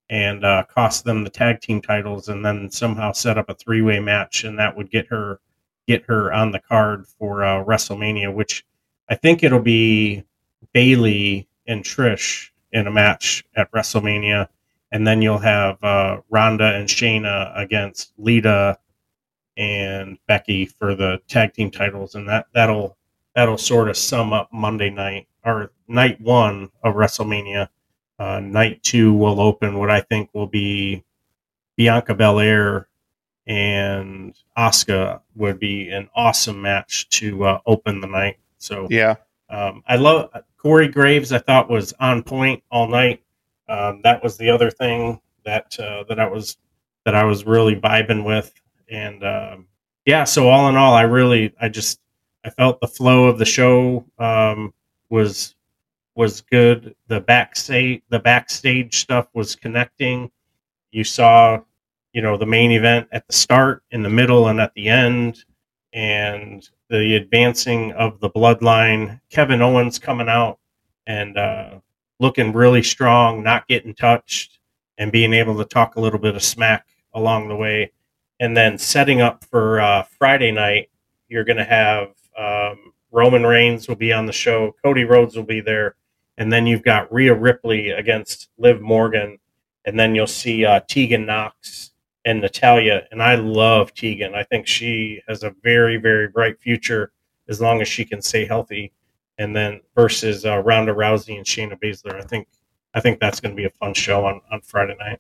[0.10, 3.82] and uh, cost them the tag team titles, and then somehow set up a three
[3.82, 5.40] way match, and that would get her
[5.88, 8.66] get her on the card for uh, WrestleMania, which
[9.10, 10.24] I think it'll be
[10.74, 14.48] Bayley and Trish in a match at WrestleMania,
[14.92, 18.78] and then you'll have uh, and Shayna against Lita
[19.56, 22.98] and Becky for the tag team titles, and that that'll
[23.36, 27.70] that'll sort of sum up Monday night or night one of WrestleMania
[28.20, 31.04] uh, night two will open what I think will be
[31.76, 32.88] Bianca Belair
[33.46, 38.38] and Asuka would be an awesome match to uh, open the night.
[38.58, 39.16] So yeah,
[39.50, 41.32] um, I love Corey Graves.
[41.32, 43.22] I thought was on point all night.
[43.70, 46.58] Um, that was the other thing that uh, that I was
[47.06, 48.54] that I was really vibing with,
[48.90, 49.68] and um,
[50.06, 50.26] yeah.
[50.26, 52.00] So all in all, I really I just
[52.44, 54.74] I felt the flow of the show um,
[55.10, 55.56] was
[56.18, 56.96] was good.
[57.08, 60.32] The backstage the backstage stuff was connecting.
[60.92, 61.62] You saw,
[62.12, 65.46] you know, the main event at the start, in the middle, and at the end,
[65.94, 69.22] and the advancing of the bloodline.
[69.30, 70.58] Kevin Owens coming out
[71.06, 71.80] and uh,
[72.20, 74.60] looking really strong, not getting touched,
[74.98, 77.92] and being able to talk a little bit of smack along the way.
[78.40, 80.90] And then setting up for uh, Friday night,
[81.30, 84.76] you're going to have um, Roman Reigns will be on the show.
[84.84, 85.96] Cody Rhodes will be there
[86.38, 89.40] and then you've got Rhea Ripley against Liv Morgan,
[89.86, 91.92] and then you'll see uh, Tegan Nox
[92.26, 93.08] and Natalya.
[93.12, 94.36] And I love Tegan.
[94.36, 97.12] I think she has a very, very bright future
[97.48, 98.92] as long as she can stay healthy.
[99.38, 102.48] And then versus uh, Ronda Rousey and Shayna Baszler, I think
[102.94, 105.20] I think that's going to be a fun show on, on Friday night.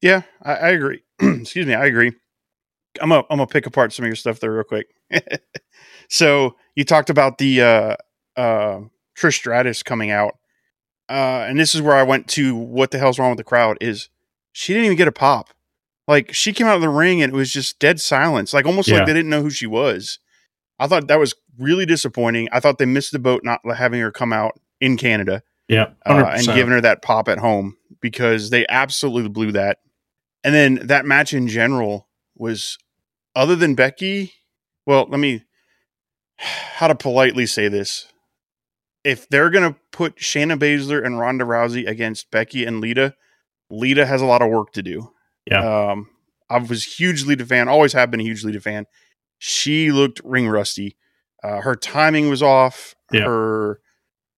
[0.00, 1.02] Yeah, I, I agree.
[1.20, 2.12] Excuse me, I agree.
[3.00, 4.88] I'm gonna I'm gonna pick apart some of your stuff there real quick.
[6.08, 7.96] so you talked about the uh,
[8.36, 8.80] uh,
[9.20, 10.38] Trish Stratus coming out,
[11.08, 12.54] uh, and this is where I went to.
[12.56, 13.76] What the hell's wrong with the crowd?
[13.80, 14.08] Is
[14.52, 15.50] she didn't even get a pop?
[16.08, 18.88] Like she came out of the ring and it was just dead silence, like almost
[18.88, 18.96] Yeah.
[18.98, 20.18] like they didn't know who she was.
[20.78, 22.48] I thought that was really disappointing.
[22.50, 26.24] I thought they missed the boat not having her come out in Canada Yeah, uh,
[26.26, 29.78] and giving her that pop at home because they absolutely blew that.
[30.42, 32.78] And then that match in general was,
[33.36, 34.32] other than Becky,
[34.86, 35.44] well, let me,
[36.38, 38.09] how to politely say this.
[39.04, 43.14] If they're going to put Shayna Baszler and Ronda Rousey against Becky and Lita,
[43.70, 45.12] Lita has a lot of work to do.
[45.50, 45.90] Yeah.
[45.90, 46.08] Um,
[46.50, 48.86] I was a huge Lita fan, always have been a huge Lita fan.
[49.38, 50.96] She looked ring rusty.
[51.42, 52.94] Uh, her timing was off.
[53.12, 53.24] Yeah.
[53.24, 53.80] Her,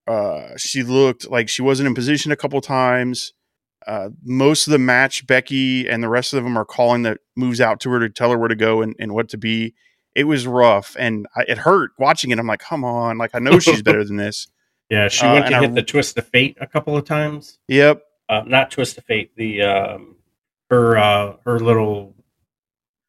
[0.07, 3.33] uh, she looked like she wasn't in position a couple times.
[3.87, 7.61] Uh, most of the match, Becky and the rest of them are calling the moves
[7.61, 9.75] out to her to tell her where to go and, and what to be.
[10.15, 12.39] It was rough and I, it hurt watching it.
[12.39, 14.49] I'm like, come on, like I know she's better than this.
[14.91, 17.05] yeah, she uh, went and to I- hit the twist of fate a couple of
[17.05, 17.59] times.
[17.69, 19.33] Yep, Uh, not twist of fate.
[19.37, 20.17] The um,
[20.71, 22.15] her uh, her little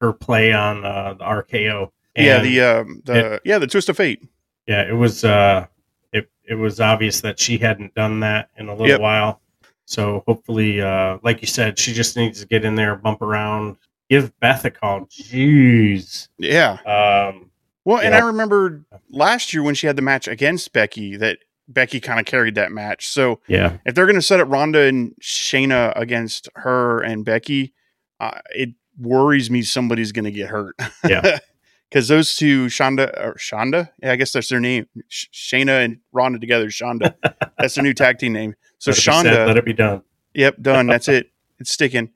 [0.02, 1.92] her play on uh, the RKO.
[2.16, 4.22] yeah, the um, the yeah the twist of fate.
[4.68, 5.66] yeah it was uh
[6.12, 9.00] it, it was obvious that she hadn't done that in a little Yep.
[9.02, 9.42] while
[9.86, 13.78] so hopefully uh like you said she just needs to get in there bump around
[14.14, 17.50] give beth a call jeez Yeah, um
[17.86, 18.14] Well, and.
[18.16, 22.26] I remember last year when she had the match against Becky that Becky kind of
[22.26, 23.08] carried that match.
[23.08, 27.74] So yeah if they're going to set up Ronda and Shayna against her and Becky,
[28.20, 30.76] uh, it worries me somebody's going to get hurt.
[31.08, 31.40] Yeah.
[31.90, 34.88] Because those two, Shonda, or Shonda, yeah, I guess that's their name.
[35.10, 37.14] Sh- Shayna and Ronda together, Shonda.
[37.60, 38.56] that's their new tag team name.
[38.80, 40.02] So let Shonda, let it be done
[40.34, 40.88] Yep, done.
[40.88, 41.30] That's it.
[41.60, 42.10] It's sticking.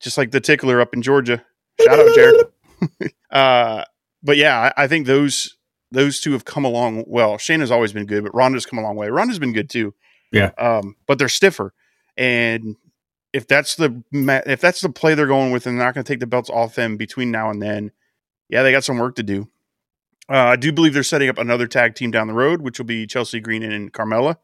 [0.00, 1.44] Just like the tickler up in Georgia.
[1.80, 2.46] Shout out, Jared.
[3.30, 3.84] uh,
[4.22, 5.56] but yeah, I, I think those
[5.90, 7.34] those two have come along well.
[7.36, 9.08] Shayna's always been good, but Ronda's come a long way.
[9.08, 9.94] Ronda's been good too.
[10.32, 10.50] Yeah.
[10.58, 11.72] Um, but they're stiffer.
[12.16, 12.76] And
[13.32, 16.12] if that's the if that's the play they're going with, and they're not going to
[16.12, 17.92] take the belts off them between now and then,
[18.48, 19.48] yeah, they got some work to do.
[20.30, 22.86] Uh, I do believe they're setting up another tag team down the road, which will
[22.86, 24.36] be Chelsea Green and Carmella.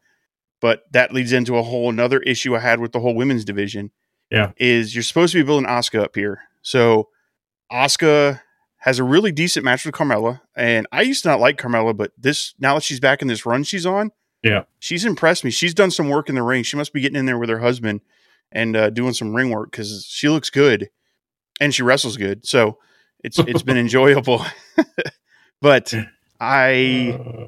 [0.61, 3.91] But that leads into a whole another issue I had with the whole women's division.
[4.31, 4.51] Yeah.
[4.57, 6.41] Is you're supposed to be building Asuka up here.
[6.61, 7.09] So
[7.71, 8.41] Asuka
[8.79, 10.41] has a really decent match with Carmella.
[10.55, 13.45] And I used to not like Carmella, but this now that she's back in this
[13.45, 14.11] run she's on,
[14.43, 14.63] Yeah.
[14.79, 15.51] she's impressed me.
[15.51, 16.63] She's done some work in the ring.
[16.63, 18.01] She must be getting in there with her husband
[18.51, 20.89] and uh, doing some ring work because she looks good
[21.59, 22.45] and she wrestles good.
[22.47, 22.77] So
[23.23, 24.45] it's it's been enjoyable.
[25.61, 25.93] but
[26.39, 27.47] I Uh,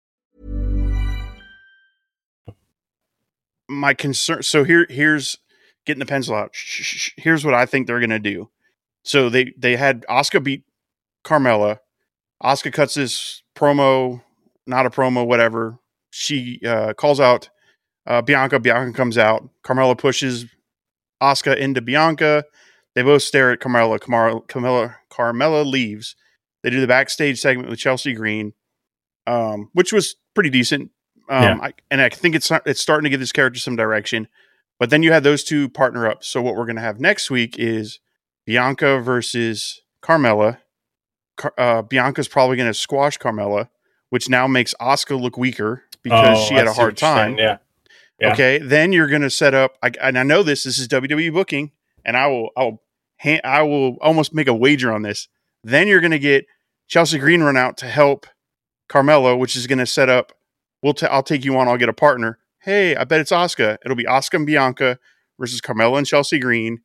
[3.71, 5.37] my concern so here here's
[5.85, 6.55] getting the pencil out.
[7.17, 8.49] Here's what i think they're to do.
[9.03, 10.63] So they they had Asuka beat
[11.25, 11.79] carmella.
[12.43, 14.21] Asuka cuts this promo
[14.67, 15.79] not a promo whatever.
[16.11, 17.49] She uh, calls out
[18.05, 18.59] uh, bianca.
[18.59, 19.49] Bianca comes out.
[19.65, 20.45] Carmella pushes
[21.21, 22.43] Asuka into bianca.
[22.93, 23.99] They both stare at carmella.
[23.99, 26.15] Carmella carmella, carmella leaves.
[26.63, 28.53] They do the backstage segment with chelsea green
[29.27, 30.91] um, which was pretty decent
[31.31, 31.57] um, Yeah.
[31.61, 34.27] I, and I think it's not- it's starting to give this character some direction.
[34.79, 36.23] But then you had those two partner up.
[36.23, 37.99] So what we're going to have next week is
[38.45, 40.57] Bianca versus Carmella.
[41.37, 43.69] Car- uh, Bianca's probably going to squash Carmella,
[44.09, 47.37] which now makes Asuka look weaker because oh, she had a hard what you're saying,
[47.37, 47.37] time.
[47.37, 47.57] yeah
[48.19, 48.33] Yeah.
[48.33, 49.77] Okay, then you're going to set up.
[49.83, 50.63] I, and I know this.
[50.63, 51.71] This is WWE booking,
[52.03, 52.49] and I will.
[52.57, 52.81] I will.
[53.21, 55.27] ha- I will almost make a wager on this.
[55.63, 56.45] Then you're going to get
[56.87, 58.25] Chelsea Green run out to help
[58.89, 60.33] Carmella, which is going to set up.
[60.81, 60.93] We'll.
[61.01, 61.67] i I'll take you on.
[61.67, 62.39] I'll get a partner.
[62.59, 63.77] Hey, I bet it's Asuka.
[63.83, 64.99] It'll be Asuka and Bianca
[65.39, 66.79] versus Carmella and Chelsea Green.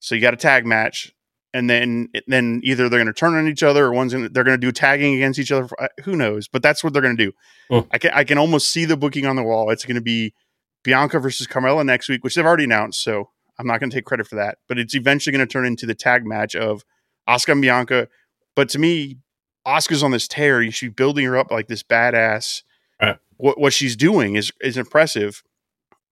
[0.00, 1.12] So you got a tag match,
[1.52, 4.44] and then then either they're going to turn on each other, or one's gonna, they're
[4.44, 5.68] going to do tagging against each other.
[5.68, 6.48] For, uh, who knows?
[6.48, 7.32] But that's what they're going to do.
[7.70, 7.88] Hmm.
[7.90, 9.70] I can I can almost see the booking on the wall.
[9.70, 10.34] It's going to be
[10.82, 13.02] Bianca versus Carmella next week, which they've already announced.
[13.02, 14.58] So I'm not going to take credit for that.
[14.68, 16.84] But it's eventually going to turn into the tag match of
[17.28, 18.08] Asuka and Bianca.
[18.56, 19.18] But to me,
[19.66, 20.62] Asuka's on this tear.
[20.62, 22.62] You should be building her up like this badass.
[23.00, 23.18] Right.
[23.40, 25.42] What what she's doing is is impressive.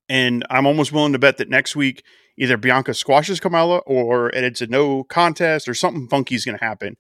[0.08, 2.02] And I'm almost willing to bet that next week
[2.38, 6.64] either Bianca squashes Carmella or it's a no contest or something funky is going to
[6.64, 6.96] happen.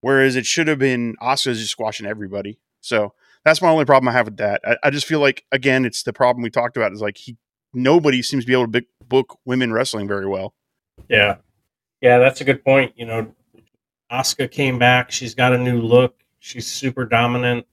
[0.00, 2.58] Whereas it should have been Asuka's just squashing everybody.
[2.80, 3.14] So
[3.44, 4.60] that's my only problem I have with that.
[4.64, 7.36] I, I just feel like again, it's the problem we talked about is like he
[7.74, 10.54] nobody seems to be able to book, book women wrestling very well.
[11.08, 11.36] Yeah.
[12.00, 12.92] Yeah, that's a good point.
[12.96, 13.34] You know,
[14.10, 15.10] Asuka came back.
[15.10, 16.22] She's got a new look.
[16.38, 17.66] She's super dominant.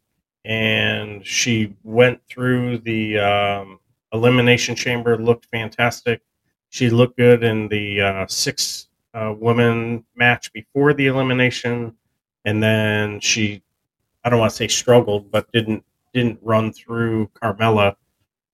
[0.46, 3.80] And she went through the um,
[4.14, 6.22] elimination chamber, looked fantastic.
[6.70, 11.96] She looked good in the uh, six uh, woman match before the elimination.
[12.46, 13.62] And then she,
[14.24, 15.84] I don't want to say struggled, but didn't
[16.14, 17.96] didn't run through Carmella.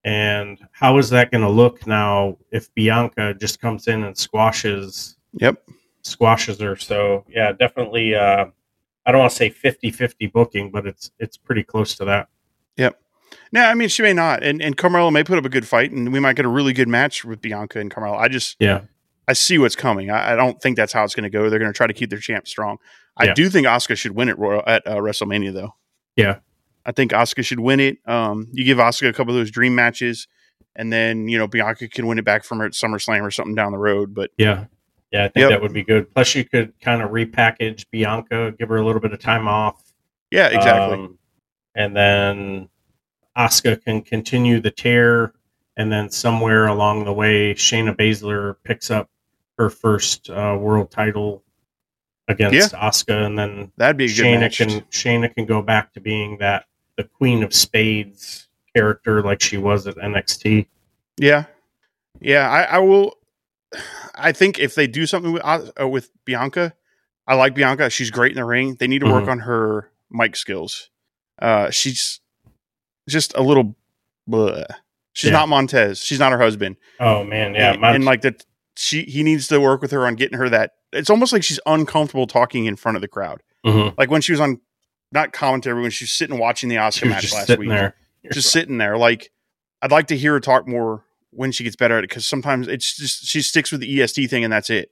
[0.04, 5.18] And how is that going to look now if Bianca just comes in and squashes
[5.34, 5.64] Yep.
[6.02, 6.76] squashes her?
[6.76, 8.16] So yeah, definitely.
[8.16, 8.48] Uh,
[9.06, 12.28] I don't want to say 50-50 booking, but it's it's pretty close to that.
[12.78, 13.00] Yep.
[13.52, 15.92] No, I mean she may not, and and Carmella may put up a good fight,
[15.92, 18.18] and we might get a really good match with Bianca and Carmella.
[18.18, 18.82] I just Yeah,
[19.28, 20.10] I see what's coming.
[20.10, 21.50] I, I don't think that's how it's going to go.
[21.50, 22.78] They're going to try to keep their champ strong.
[23.18, 23.34] I Yeah.
[23.34, 25.74] do think Asuka should win it Royal at uh, WrestleMania, though.
[26.16, 26.40] Yeah.
[26.86, 27.98] I think Asuka should win it.
[28.06, 30.28] Um, you give Asuka a couple of those dream matches,
[30.76, 33.56] and then you know Bianca can win it back from her at SummerSlam or something
[33.56, 34.14] down the road.
[34.14, 34.66] But yeah,
[35.16, 35.26] yeah.
[35.26, 35.50] I think Yep.
[35.50, 36.14] that would be good.
[36.14, 39.82] Plus, you could kind of repackage Bianca, give her a little bit of time off.
[40.32, 40.98] yeah, exactly.
[41.00, 41.18] Um,
[41.76, 42.70] and then
[43.38, 45.34] Asuka can continue the tear,
[45.78, 49.10] and then somewhere along the way, Shayna Baszler picks up
[49.58, 51.44] her first uh, world title
[52.28, 54.58] against Asuka, and then That'd be a Shayna match.
[54.58, 56.66] can Shayna can go back to being that
[56.98, 60.66] the Queen of Spades character like she was at NXT.
[61.18, 61.46] Yeah,
[62.22, 62.50] yeah.
[62.50, 63.18] I, I will.
[64.18, 66.74] I think if they do something with uh, with Bianca,
[67.28, 67.90] I like Bianca.
[67.90, 68.76] She's great in the ring.
[68.80, 69.30] They need to work Mhm.
[69.32, 70.90] on her mic skills.
[71.42, 72.20] Uh, she's
[73.10, 73.76] just a little.
[74.30, 74.66] Bleh.
[75.14, 75.38] She's Yeah.
[75.38, 76.00] not Montez.
[76.00, 76.78] She's not her husband.
[77.00, 78.44] Oh man, yeah, and, Mont- and like that,
[78.76, 80.72] she he needs to work with her on getting her that.
[80.92, 83.44] It's almost like she's uncomfortable talking in front of the crowd.
[83.66, 83.96] Mhm.
[83.98, 84.60] Like when she was on,
[85.12, 87.96] not commentary, when she was sitting watching the Asuka match last week there.
[88.32, 88.98] just sitting there.
[88.98, 89.30] Like,
[89.82, 91.04] I'd like to hear her talk more
[91.36, 94.30] when she gets better at it because sometimes it's just she sticks with the EST
[94.30, 94.90] thing and that's it.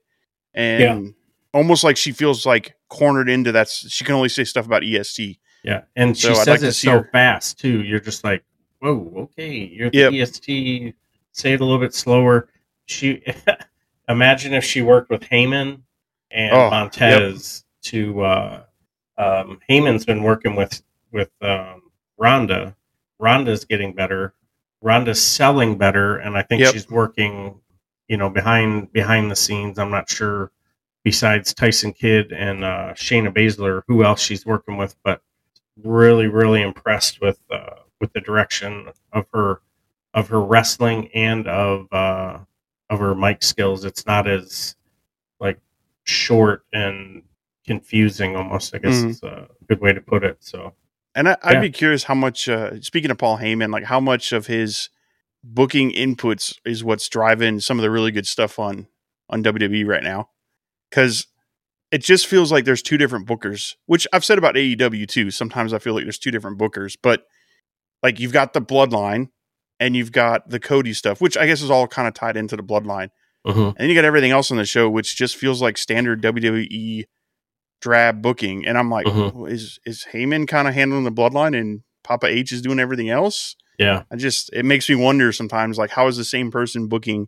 [0.53, 1.15] And
[1.53, 5.39] almost like she feels like cornered into that's she can only say stuff about EST.
[5.63, 7.83] Yeah, and she I'd says like to it so her- fast too.
[7.83, 8.43] You're just like,
[8.79, 10.13] whoa, okay, you're the Yep.
[10.13, 10.93] EST.
[11.31, 12.49] Say it a little bit slower.
[12.85, 13.23] She
[14.09, 15.81] imagine if she worked with Heyman
[16.31, 18.21] and Oh, Montez to.
[18.21, 18.63] uh
[19.17, 20.81] um Heyman's been working with
[21.11, 21.81] with um
[22.17, 22.75] Ronda.
[23.19, 24.33] Ronda's getting better.
[24.83, 26.73] Ronda's selling better, and I think Yep.
[26.73, 27.61] she's working,
[28.07, 29.79] you know, behind behind the scenes.
[29.79, 30.51] I'm not sure
[31.03, 35.21] besides Tyson Kidd and uh, Shayna Baszler, who else she's working with, but
[35.83, 39.61] really, really impressed with uh, with the direction of her
[40.13, 42.39] of her wrestling and of uh,
[42.89, 43.85] of her mic skills.
[43.85, 44.75] It's not as
[45.39, 45.59] like
[46.03, 47.23] short and
[47.65, 48.75] confusing, almost.
[48.75, 49.09] I guess Mhm.
[49.09, 50.37] is a good way to put it.
[50.43, 50.73] So
[51.15, 51.61] And I, I'd Yeah.
[51.61, 52.49] be curious how much.
[52.49, 54.89] Uh, speaking of Paul Heyman, like how much of his
[55.43, 58.87] booking inputs is what's driving some of the really good stuff on
[59.29, 60.29] on WWE right now?
[60.89, 61.27] Because
[61.91, 65.29] it just feels like there's two different bookers, which I've said about AEW too.
[65.31, 67.25] Sometimes I feel like there's two different bookers, but
[68.01, 69.29] like you've got the Bloodline
[69.79, 72.55] and you've got the Cody stuff, which I guess is all kind of tied into
[72.55, 73.09] the Bloodline.
[73.67, 77.03] And then you got everything else on the show, which just feels like standard WWE
[77.83, 78.65] drab booking.
[78.65, 79.33] And I'm like, Mhm.
[79.33, 83.09] well, is is Heyman kind of handling the bloodline and Papa H is doing everything
[83.09, 83.55] else?
[83.79, 87.27] yeah, I just it makes me wonder sometimes, like, how is the same person booking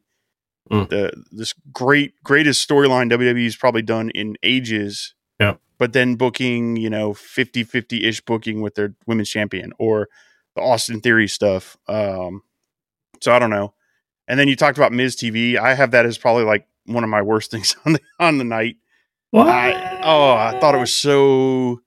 [0.71, 0.89] Mm.
[0.89, 5.13] the this great greatest storyline WWE's probably done in ages?
[5.39, 5.55] Yeah.
[5.77, 10.07] But then booking, you know, 50-50 ish booking with their women's champion or
[10.55, 11.75] the Austin Theory stuff.
[11.87, 12.41] Um,
[13.21, 13.73] so I don't know.
[14.27, 15.57] And then you talked about Miz TV.
[15.57, 18.43] I have that as probably like one of my worst things on the on the
[18.45, 18.77] night.
[19.41, 21.81] I, oh, I thought it was so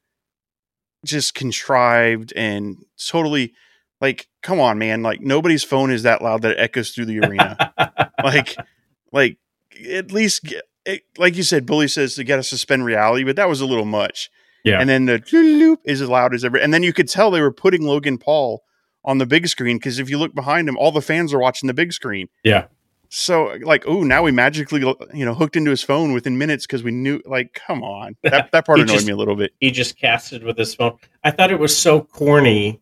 [1.04, 2.76] just contrived and
[3.08, 3.54] totally
[4.00, 7.20] like come on man like nobody's phone is that loud that it echoes through the
[7.20, 7.72] arena
[8.24, 8.56] like
[9.12, 9.38] like
[9.92, 10.52] at least
[10.84, 13.60] it, like you said bully says to get us to suspend reality but that was
[13.60, 14.28] a little much
[14.64, 14.80] Yeah.
[14.80, 17.40] and then the loop is as loud as ever and then you could tell they
[17.40, 18.64] were putting logan paul
[19.04, 21.68] on the big screen because if you look behind him all the fans are watching
[21.68, 22.66] the big screen Yeah.
[23.08, 24.80] So like oh now we magically
[25.14, 28.50] you know hooked into his phone within minutes because we knew like come on that,
[28.52, 30.98] that part annoyed just- me a little bit he just casted with his phone.
[31.24, 32.80] I thought it was so corny.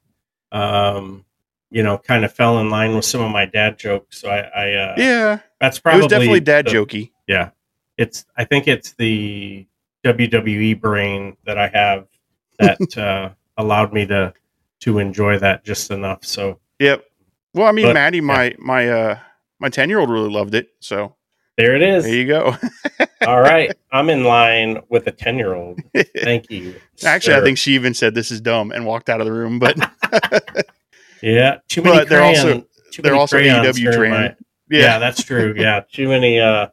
[0.52, 1.24] Um,
[1.70, 4.20] you know, kind of fell in line with some of my dad jokes.
[4.20, 7.50] So I, I uh, yeah that's it probably was definitely dad the- jokey Yeah,
[7.98, 8.24] it's.
[8.36, 9.66] I think it's the
[10.04, 12.06] WWE brain that I have
[12.58, 14.32] that uh, allowed me to
[14.80, 16.24] to enjoy that just enough.
[16.24, 17.04] So Yep.
[17.54, 19.18] Well, I mean, But- Maddie, my my uh
[19.58, 20.68] my ten year old really loved it.
[20.80, 21.16] So
[21.56, 22.04] there it is.
[22.04, 22.56] there you go.
[23.26, 25.80] All right, I'm in line with a ten year old.
[26.22, 26.74] Thank you.
[27.04, 29.58] Actually, I think she even said this is dumb and walked out of the room.
[29.58, 29.76] But
[31.22, 31.96] yeah, too many.
[31.98, 34.36] But they're also- too they're many also during trained.
[34.70, 34.80] yeah.
[34.80, 35.54] yeah, that's true.
[35.56, 36.40] Yeah, too many.
[36.40, 36.68] Uh,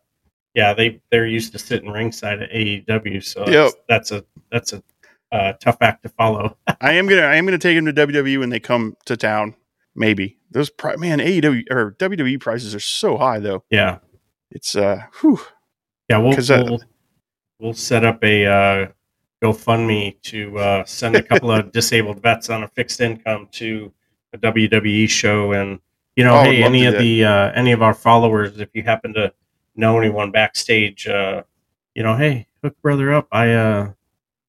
[0.54, 3.72] yeah, they they're used to sitting ringside at AEW, so Yep.
[3.90, 4.84] that's, that's a that's a
[5.32, 6.56] uh, tough act to follow.
[6.82, 9.56] I am gonna I am gonna take him to WWE when they come to town.
[9.96, 13.64] Maybe those pri- man AEW or WWE prices are so high though.
[13.70, 14.00] yeah,
[14.52, 15.40] It's uh, whew.
[16.10, 16.18] yeah.
[16.18, 16.82] We'll uh, we'll,
[17.60, 18.88] we'll set up a uh,
[19.44, 23.92] GoFundMe to uh, send a couple of disabled vets on a fixed income to
[24.34, 25.80] a WWE show, and
[26.16, 29.14] you know, Oh, hey, any of the uh, any of our followers, if you happen
[29.16, 29.34] to
[29.76, 31.44] know anyone backstage, uh,
[31.94, 33.28] you know, hey, hook brother up.
[33.32, 33.92] I, uh,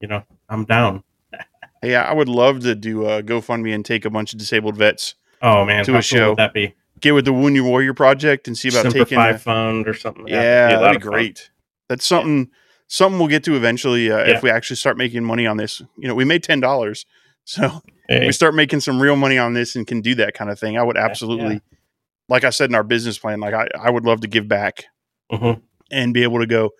[0.00, 1.02] you know, I'm down.
[1.82, 5.14] yeah, I would love to do a GoFundMe and take a bunch of disabled vets,
[5.44, 6.28] Oh man, To a cool show.
[6.30, 6.74] would that be?
[7.00, 9.00] get with the Wounded Warrior Project, and see about taking.
[9.00, 10.26] Simplify a- Fund or something.
[10.26, 11.12] yeah, a lot that'd of be fun.
[11.12, 11.50] great.
[11.88, 12.48] That's something
[12.86, 14.36] something we'll get to eventually uh, Yeah.
[14.36, 15.80] if we actually start making money on this.
[15.98, 17.04] You know, we made ten dollars,
[17.44, 20.50] so Hey, we start making some real money on this and can do that kind
[20.50, 20.78] of thing.
[20.78, 21.60] I would absolutely,
[22.28, 24.84] like I said in our business plan, like I, I would love to give back
[25.32, 25.60] mhm.
[25.90, 26.70] and be able to go,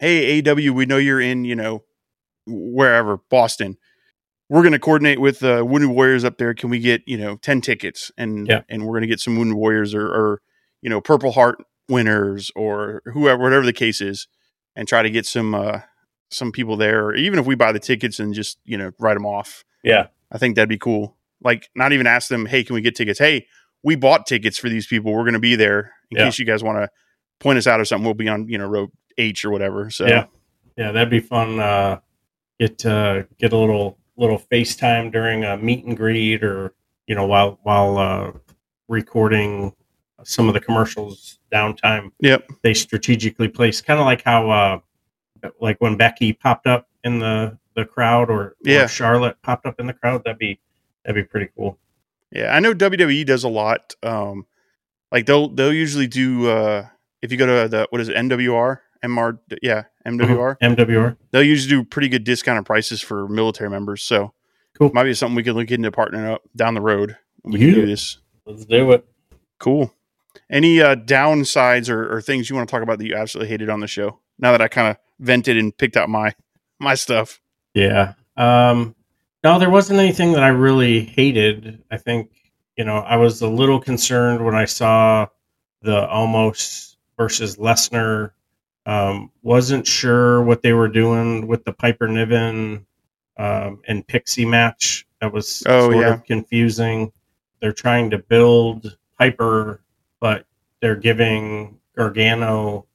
[0.00, 1.84] hey AW, we know you're in, you know,
[2.46, 3.76] wherever Boston.
[4.48, 6.54] We're going to coordinate with uh, Wounded Warriors up there.
[6.54, 8.62] Can we get you know ten tickets and Yeah.
[8.68, 10.40] and we're going to get some Wounded Warriors or, or
[10.82, 14.26] you know Purple Heart winners or whoever whatever the case is,
[14.74, 15.80] and try to get some uh,
[16.30, 17.04] some people there.
[17.06, 20.06] Or even if we buy the tickets and just you know write them off, Yeah,
[20.32, 21.16] I think that'd be cool.
[21.42, 23.18] Like not even ask them, hey, can we get tickets?
[23.18, 23.46] Hey,
[23.82, 25.12] we bought tickets for these people.
[25.12, 26.24] We're going to be there in Yeah.
[26.24, 26.88] case you guys want to
[27.38, 28.04] point us out or something.
[28.04, 28.88] We'll be on you know row
[29.18, 29.90] H or whatever.
[29.90, 30.24] So Yeah.
[30.76, 31.60] yeah, that'd be fun.
[31.60, 32.00] Uh,
[32.58, 36.74] get uh, get a little little FaceTime during a meet and greet, or
[37.06, 38.32] you know, while while uh,
[38.88, 39.72] recording
[40.24, 42.10] some of the commercials downtime.
[42.20, 42.50] Yep.
[42.62, 44.80] They strategically place, kind of like how, uh,
[45.60, 48.84] like when Becky popped up in the the crowd, or, Yeah.
[48.84, 50.24] or Charlotte popped up in the crowd.
[50.24, 50.58] That'd be
[51.04, 51.78] that'd be pretty cool.
[52.32, 53.94] Yeah, I know WWE does a lot.
[54.02, 54.46] Um,
[55.12, 56.86] like they'll they'll usually do uh,
[57.22, 61.16] if you go to the what is it MWR MR yeah MWR MWR.
[61.30, 64.02] they'll usually do pretty good discounted prices for military members.
[64.02, 64.32] So
[64.78, 64.90] Cool.
[64.94, 67.16] might be something we could look into partnering up down the road.
[67.42, 68.18] We can do this.
[68.46, 69.04] Let's do it.
[69.58, 69.92] Cool.
[70.50, 73.70] Any uh, downsides or, or things you want to talk about that you absolutely hated
[73.70, 74.20] on the show?
[74.38, 76.32] Now that I kind of vented and picked out my
[76.78, 77.40] my stuff.
[77.74, 78.14] Yeah.
[78.36, 78.94] Um,
[79.42, 81.82] no, there wasn't anything that I really hated.
[81.90, 82.30] I think,
[82.76, 85.26] you know, I was a little concerned when I saw
[85.82, 88.30] the Omos versus Lesnar.
[88.88, 92.86] Um, wasn't sure what they were doing with the Piper Niven
[93.36, 95.06] um, and Pixie match.
[95.20, 96.14] That was Oh, sort yeah.
[96.14, 97.12] of confusing.
[97.60, 99.82] They're trying to build Piper,
[100.20, 100.46] but
[100.80, 102.86] they're giving Gargano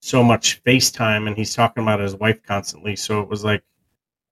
[0.00, 2.96] so much face time, and he's talking about his wife constantly.
[2.96, 3.62] So it was like,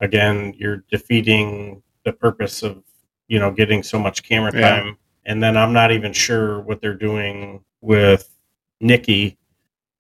[0.01, 2.83] again, you're defeating the purpose of,
[3.29, 4.71] you know, getting so much camera Yeah.
[4.81, 4.97] time.
[5.27, 8.31] And then I'm not even sure what they're doing with
[8.81, 9.37] Nikki,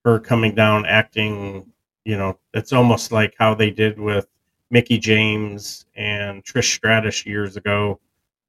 [0.06, 1.66] her coming down acting,
[2.04, 4.28] you know, it's almost like how they did with
[4.70, 7.98] Mickie James and Trish Stratus years ago.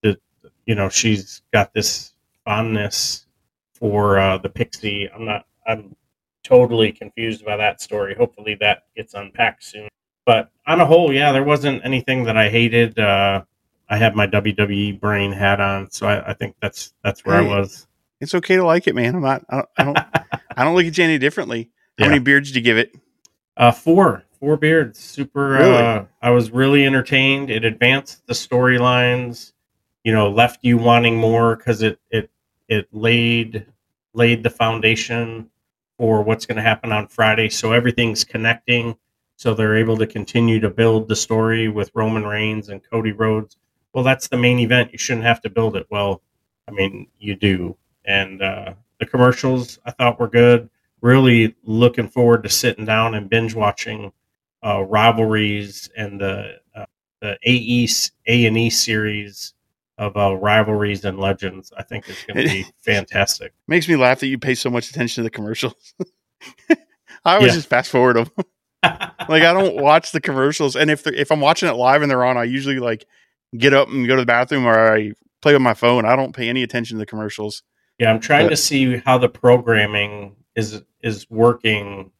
[0.03, 0.19] That,
[0.67, 2.13] you know, she's got this
[2.45, 3.25] fondness
[3.73, 5.09] for uh, the pixie.
[5.09, 5.95] I'm not, I'm
[6.43, 8.13] totally confused by that story.
[8.13, 9.89] Hopefully that gets unpacked soon.
[10.27, 12.99] But on a whole, yeah, there wasn't anything that I hated.
[12.99, 13.43] Uh,
[13.89, 17.49] I had my WWE brain hat on, so I, I think that's that's where Hey.
[17.49, 17.87] I was.
[18.19, 19.15] It's okay to like it, man.
[19.15, 19.43] I'm not.
[19.49, 19.69] I don't.
[19.77, 19.97] I don't,
[20.57, 21.69] I don't look at you any differently.
[21.97, 22.09] How Yeah.
[22.09, 22.93] many beards did you give it?
[23.55, 24.99] Uh, four, four beards.
[24.99, 25.49] Super.
[25.51, 25.77] Really?
[25.77, 27.49] Uh, I was really entertained.
[27.49, 29.53] It advanced the storylines.
[30.03, 32.29] You know, left you wanting more because it it
[32.67, 33.65] it laid
[34.13, 35.49] laid the foundation
[35.97, 37.49] for what's going to happen on Friday.
[37.49, 38.97] So everything's connecting.
[39.35, 43.57] So they're able to continue to build the story with Roman Reigns and Cody Rhodes.
[43.93, 44.91] well, that's the main event.
[44.91, 45.87] You shouldn't have to build it.
[45.89, 46.21] Well,
[46.67, 47.77] I mean, you do.
[48.05, 50.69] And uh, the commercials I thought were good.
[51.01, 54.11] Really looking forward to sitting down and binge watching
[54.65, 56.85] uh, rivalries and the uh,
[57.21, 57.87] the AE
[58.27, 59.53] A and E series
[59.99, 61.71] of uh, rivalries and legends.
[61.77, 63.53] I think is going to be fantastic.
[63.67, 65.93] Makes me laugh that you pay so much attention to the commercials.
[67.25, 67.55] I always Yeah.
[67.57, 68.31] just fast forward them.
[68.83, 72.25] like I don't watch the commercials, and if if I'm watching it live and they're
[72.25, 73.05] on, I usually like
[73.57, 76.05] get up and go to the bathroom or I play with my phone.
[76.05, 77.61] I don't pay any attention to the commercials.
[77.99, 82.11] Yeah, I'm trying But- to see how the programming is is working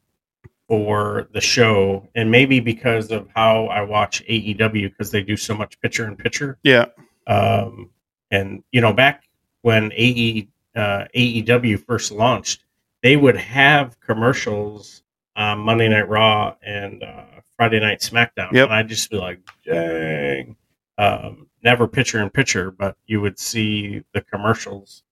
[0.68, 5.54] for the show, and maybe because of how I watch AEW because they do so
[5.54, 6.58] much picture in picture.
[6.62, 6.86] Yeah,
[7.26, 7.90] Um,
[8.30, 9.24] and you know, back
[9.62, 12.64] when AE uh, AEW first launched,
[13.02, 15.02] they would have commercials
[15.36, 17.24] on Monday Night Raw and uh,
[17.56, 18.64] Friday Night SmackDown, Yep.
[18.66, 20.56] and I'd just be like, "Dang!"
[20.98, 25.02] Um, never picture in picture, but you would see the commercials.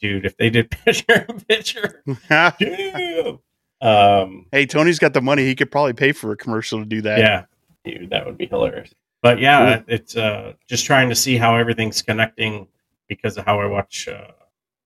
[0.00, 2.02] Dude, if they did picture in picture.
[3.82, 5.44] Um, hey, Tony's got the money.
[5.46, 7.18] He could probably pay for a commercial to do that.
[7.18, 7.44] yeah,
[7.82, 8.92] dude, that would be hilarious.
[9.22, 12.68] But yeah, it's uh, just trying to see how everything's connecting
[13.08, 14.06] because of how I watch.
[14.06, 14.32] Uh,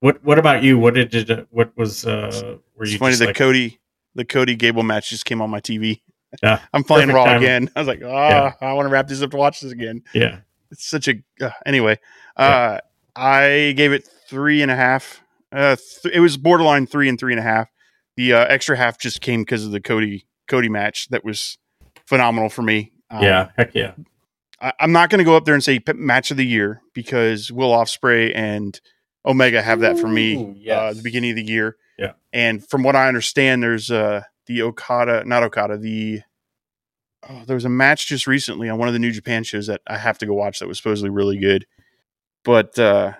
[0.00, 0.78] what What about you?
[0.78, 1.48] What did it?
[1.50, 2.06] What was?
[2.06, 3.80] Uh, were It's you funny the like, Cody
[4.14, 6.00] the Cody Gable match just came on my TV.
[6.42, 7.70] Yeah, I'm playing Raw again.
[7.74, 8.52] I was like, ah, Yeah.
[8.60, 10.02] I want to wrap this up to watch this again.
[10.12, 10.38] Yeah,
[10.70, 11.98] It's such a uh, anyway.
[12.36, 12.78] Uh,
[13.16, 15.22] I gave it three and a half.
[15.52, 17.70] Uh, th- it was borderline three and three and a half.
[18.16, 21.58] The uh, extra half just came because of the Cody Cody match that was
[22.06, 22.92] phenomenal for me.
[23.10, 23.92] Um, yeah, heck yeah,
[24.60, 26.82] I, I'm not going to go up there and say p- match of the year
[26.92, 28.80] because Will Ospreay and
[29.26, 31.76] Omega have that for me Ooh, uh, at the beginning of the year.
[31.98, 32.12] Yeah.
[32.32, 36.22] And from what I understand, there's uh, the Okada, not Okada, the
[37.28, 39.80] oh, there was a match just recently on one of the New Japan shows that
[39.86, 41.66] I have to go watch that was supposedly really good.
[42.44, 43.12] But uh,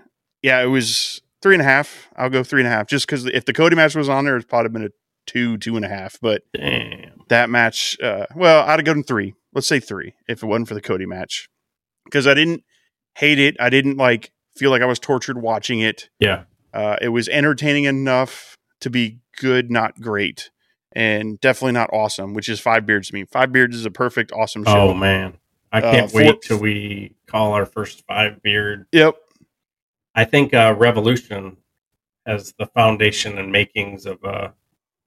[0.45, 2.09] yeah, it was three and a half.
[2.17, 4.37] I'll go three and a half just because if the Cody match was on there,
[4.37, 4.91] it's probably been a
[5.27, 6.19] two, two and a half.
[6.21, 9.35] But damn, that match, uh, well, I'd have gone three.
[9.55, 11.49] Let's say three if it wasn't for the Cody match
[12.05, 12.63] because I didn't
[13.17, 13.57] hate it.
[13.59, 16.11] I didn't like feel like I was tortured watching it.
[16.21, 16.43] yeah,
[16.75, 20.51] Uh, it was entertaining enough to be good, not great,
[20.93, 23.25] and definitely not awesome, which is Five Beards to me.
[23.25, 24.91] Five Beards is a perfect, awesome show.
[24.91, 25.39] Oh man,
[25.73, 28.87] I Uh, can't for- wait till we call our first five beard.
[28.93, 29.17] Yep.
[30.15, 31.57] I think uh, Revolution
[32.27, 34.53] has the foundation and makings of a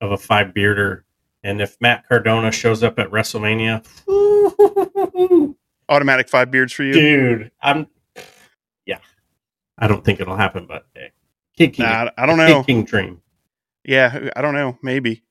[0.01, 1.05] of a five bearder.
[1.43, 3.85] And if Matt Cardona shows up at WrestleMania,
[5.89, 6.93] Automatic Five Beards for you.
[6.93, 7.87] dude, I'm
[8.85, 8.99] yeah.
[9.77, 11.11] I don't think it'll happen, but hey,
[11.55, 12.63] Kid King, Nah, I don't know.
[12.63, 13.21] King dream.
[13.83, 14.77] Yeah, I don't know.
[14.81, 15.23] Maybe.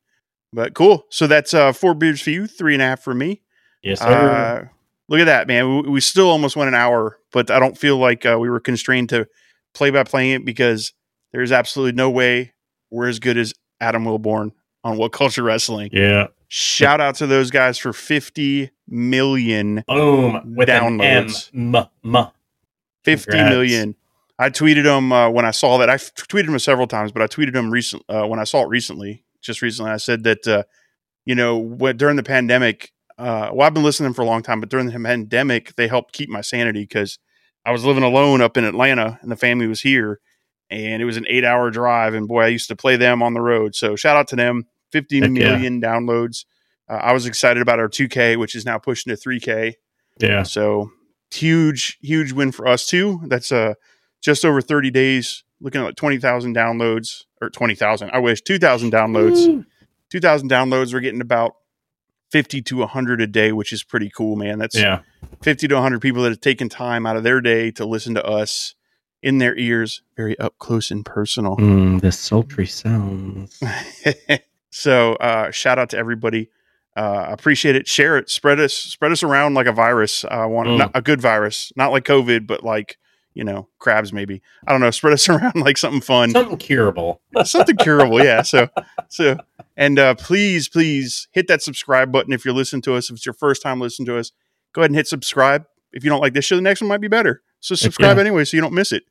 [0.53, 1.05] But cool.
[1.11, 3.43] So that's uh, four beards for you, three and a half for me.
[3.83, 4.07] Yes, sir.
[4.09, 4.69] Uh,
[5.09, 5.83] look at that, man.
[5.83, 8.61] We, we still almost went an hour, but I don't feel like uh, we were
[8.61, 9.29] constrained to
[9.77, 10.93] play by playing it because
[11.33, 12.53] there's absolutely no way
[12.91, 14.53] we're as good as Adam Wilborn
[14.85, 15.91] on What Culture Wrestling.
[15.93, 21.53] yeah, Shout out to those guys for 50 million, boom with Downloads.
[21.53, 22.27] an M, m, m.
[23.05, 23.51] 50 Congrats.
[23.51, 23.95] million.
[24.39, 25.89] I tweeted them uh, when I saw that.
[25.91, 28.69] I tweeted them several times, but I tweeted them recent uh, when I saw it
[28.69, 29.25] recently.
[29.41, 30.63] Just recently, I said that uh,
[31.25, 32.93] you know what during the pandemic.
[33.19, 36.13] Uh, well, I've been listening for a long time, but during the pandemic, they helped
[36.13, 37.19] keep my sanity because
[37.67, 40.21] I was living alone up in Atlanta, and the family was here,
[40.71, 42.15] and it was an eight-hour drive.
[42.15, 43.75] And boy, I used to play them on the road.
[43.75, 44.67] So shout out to them.
[44.93, 45.59] Fifty Heck yeah.
[45.59, 46.45] downloads.
[46.89, 49.75] Uh, I was excited about our 2K, which is now pushing to 3K.
[50.21, 50.91] Yeah, So
[51.33, 53.21] huge, huge win for us too.
[53.27, 53.75] That's uh
[54.23, 58.11] just over 30 days, looking at like 20,000 downloads or 20,000.
[58.13, 59.65] I wish 2,000 downloads.
[60.11, 60.95] 2,000 downloads.
[60.95, 61.55] We're getting about
[62.31, 64.59] 50 to 100 a day, which is pretty cool, man.
[64.59, 65.01] That's yeah,
[65.43, 68.25] 50 to 100 people that have taken time out of their day to listen to
[68.25, 68.75] us
[69.23, 71.57] in their ears, very up close and personal.
[71.57, 73.61] mm, the sultry sounds.
[74.71, 76.51] so uh, shout out to everybody.
[76.97, 77.87] Uh, appreciate it.
[77.87, 78.31] Share it.
[78.31, 78.73] Spread us.
[78.75, 80.25] Spread us around like a virus.
[80.25, 80.91] I want Mm.
[80.95, 82.97] a good virus, not like COVID, but like
[83.37, 84.13] you know crabs.
[84.13, 84.91] Maybe I don't know.
[84.91, 87.21] Spread us around like something fun, Something curable.
[87.45, 88.23] something curable.
[88.25, 88.43] Yeah.
[88.43, 88.69] So
[89.09, 89.37] so
[89.77, 93.11] and uh, please please hit that subscribe button if you're listening to us.
[93.11, 94.33] If it's your first time listening to us,
[94.73, 95.67] go ahead and hit subscribe.
[95.93, 97.43] If you don't like this show, the next one might be better.
[97.61, 98.21] So subscribe yeah.
[98.23, 99.05] anyway, so you don't miss it.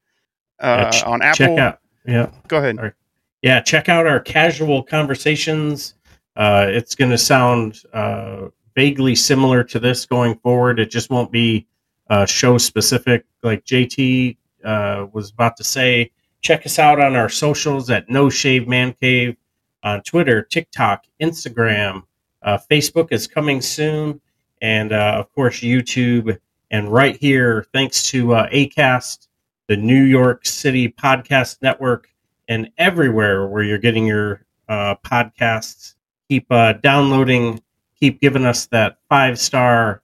[0.62, 1.80] Yeah, Uh, ch- on Apple, Check out.
[2.06, 2.30] Yeah.
[2.48, 2.94] go ahead.
[3.42, 5.96] Yeah, check out our casual conversations.
[6.36, 10.80] Uh, it's going to sound uh, vaguely similar to this going forward.
[10.80, 11.68] It just won't be
[12.10, 13.26] uh, show specific.
[13.44, 18.30] Like JT uh, was about to say, check us out on our socials at No
[18.30, 19.36] Shave Man Cave
[19.84, 22.04] on Twitter, TikTok, Instagram.
[22.42, 24.22] Uh, Facebook is coming soon,
[24.62, 26.38] and uh, of course YouTube
[26.72, 29.28] And right here, thanks to uh, ACAST,
[29.68, 32.10] the New York City Podcast Network,
[32.48, 35.96] and everywhere where you're getting your uh, podcasts,
[36.28, 36.50] keep
[36.82, 37.62] downloading,
[38.00, 40.02] keep giving us that five star.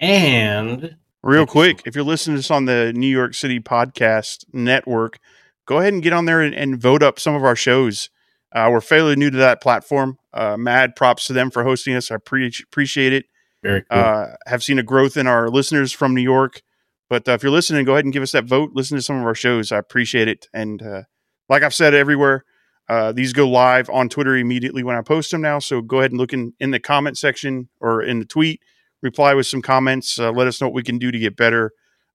[0.00, 5.18] And Real quick, if you're listening to this on the New York City Podcast Network,
[5.64, 8.10] go ahead and get on there and, and vote up some of our shows.
[8.54, 10.18] Uh, we're fairly new to that platform.
[10.34, 12.10] Uh, mad props to them for hosting us.
[12.10, 13.24] I pre- appreciate it.
[13.62, 13.98] very cool.
[13.98, 16.60] Uh, have seen a growth in our listeners from New York.
[17.08, 18.72] But uh, if you're listening, go ahead and give us that vote.
[18.74, 19.72] Listen to some of our shows.
[19.72, 20.48] I appreciate it.
[20.52, 21.02] And uh,
[21.48, 22.44] like I've said everywhere,
[22.90, 25.58] uh, these go live on Twitter immediately when I post them now.
[25.58, 28.60] So go ahead and look in, in the comment section or in the tweet,
[29.04, 30.18] reply with some comments.
[30.18, 31.70] Uh, let us know what we can do to get better.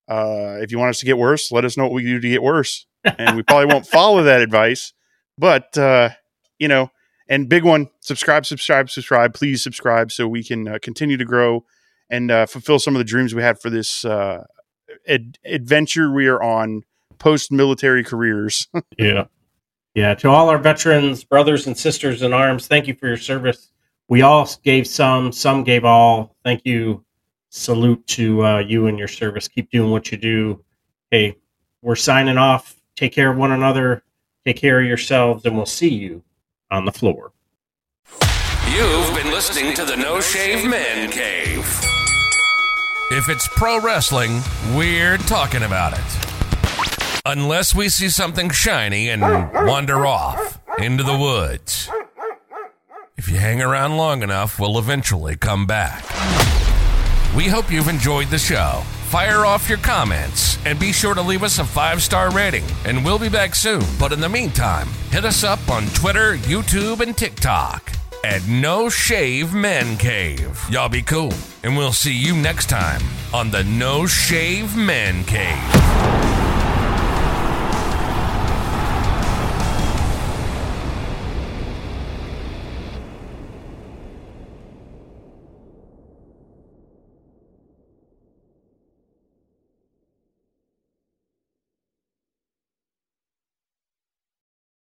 [0.09, 2.19] Uh, if you want us to get worse, let us know what we can do
[2.19, 2.87] to get worse.
[3.05, 4.91] And we probably won't follow that advice.
[5.37, 6.09] But, uh,
[6.57, 6.89] you know,
[7.29, 9.33] and big one subscribe, subscribe, subscribe.
[9.33, 11.63] Please subscribe so we can uh, continue to grow
[12.09, 14.43] and uh, fulfill some of the dreams we had for this uh,
[15.07, 16.81] ad- adventure we are on
[17.19, 18.67] post military careers.
[18.97, 19.25] Yeah.
[19.95, 20.13] Yeah.
[20.15, 23.71] To all our veterans, brothers and sisters in arms, thank you for your service.
[24.09, 26.35] We all gave some, some gave all.
[26.43, 27.05] Thank you.
[27.51, 29.47] Salute to uh, you and your service.
[29.47, 30.63] Keep doing what you do.
[31.11, 31.37] Hey,
[31.83, 32.75] we're signing off.
[32.95, 34.03] Take care of one another.
[34.45, 36.23] Take care of yourselves, and we'll see you
[36.71, 37.31] on the floor.
[38.71, 41.59] You've been listening to the No Shave Man Cave.
[43.11, 44.41] If it's pro wrestling,
[44.75, 47.21] we're talking about it.
[47.25, 51.89] Unless we see something shiny and wander off into the woods.
[53.19, 56.05] If you hang around long enough, we'll eventually come back.
[57.35, 58.81] We hope you've enjoyed the show.
[59.09, 63.03] Fire off your comments and be sure to leave us a five star rating, and
[63.03, 63.83] we'll be back soon.
[63.99, 67.91] But in the meantime, hit us up on Twitter, YouTube, and TikTok
[68.23, 70.57] at No Shave Man Cave.
[70.69, 73.01] Y'all be cool, and we'll see you next time
[73.33, 76.38] on the No Shave Man Cave.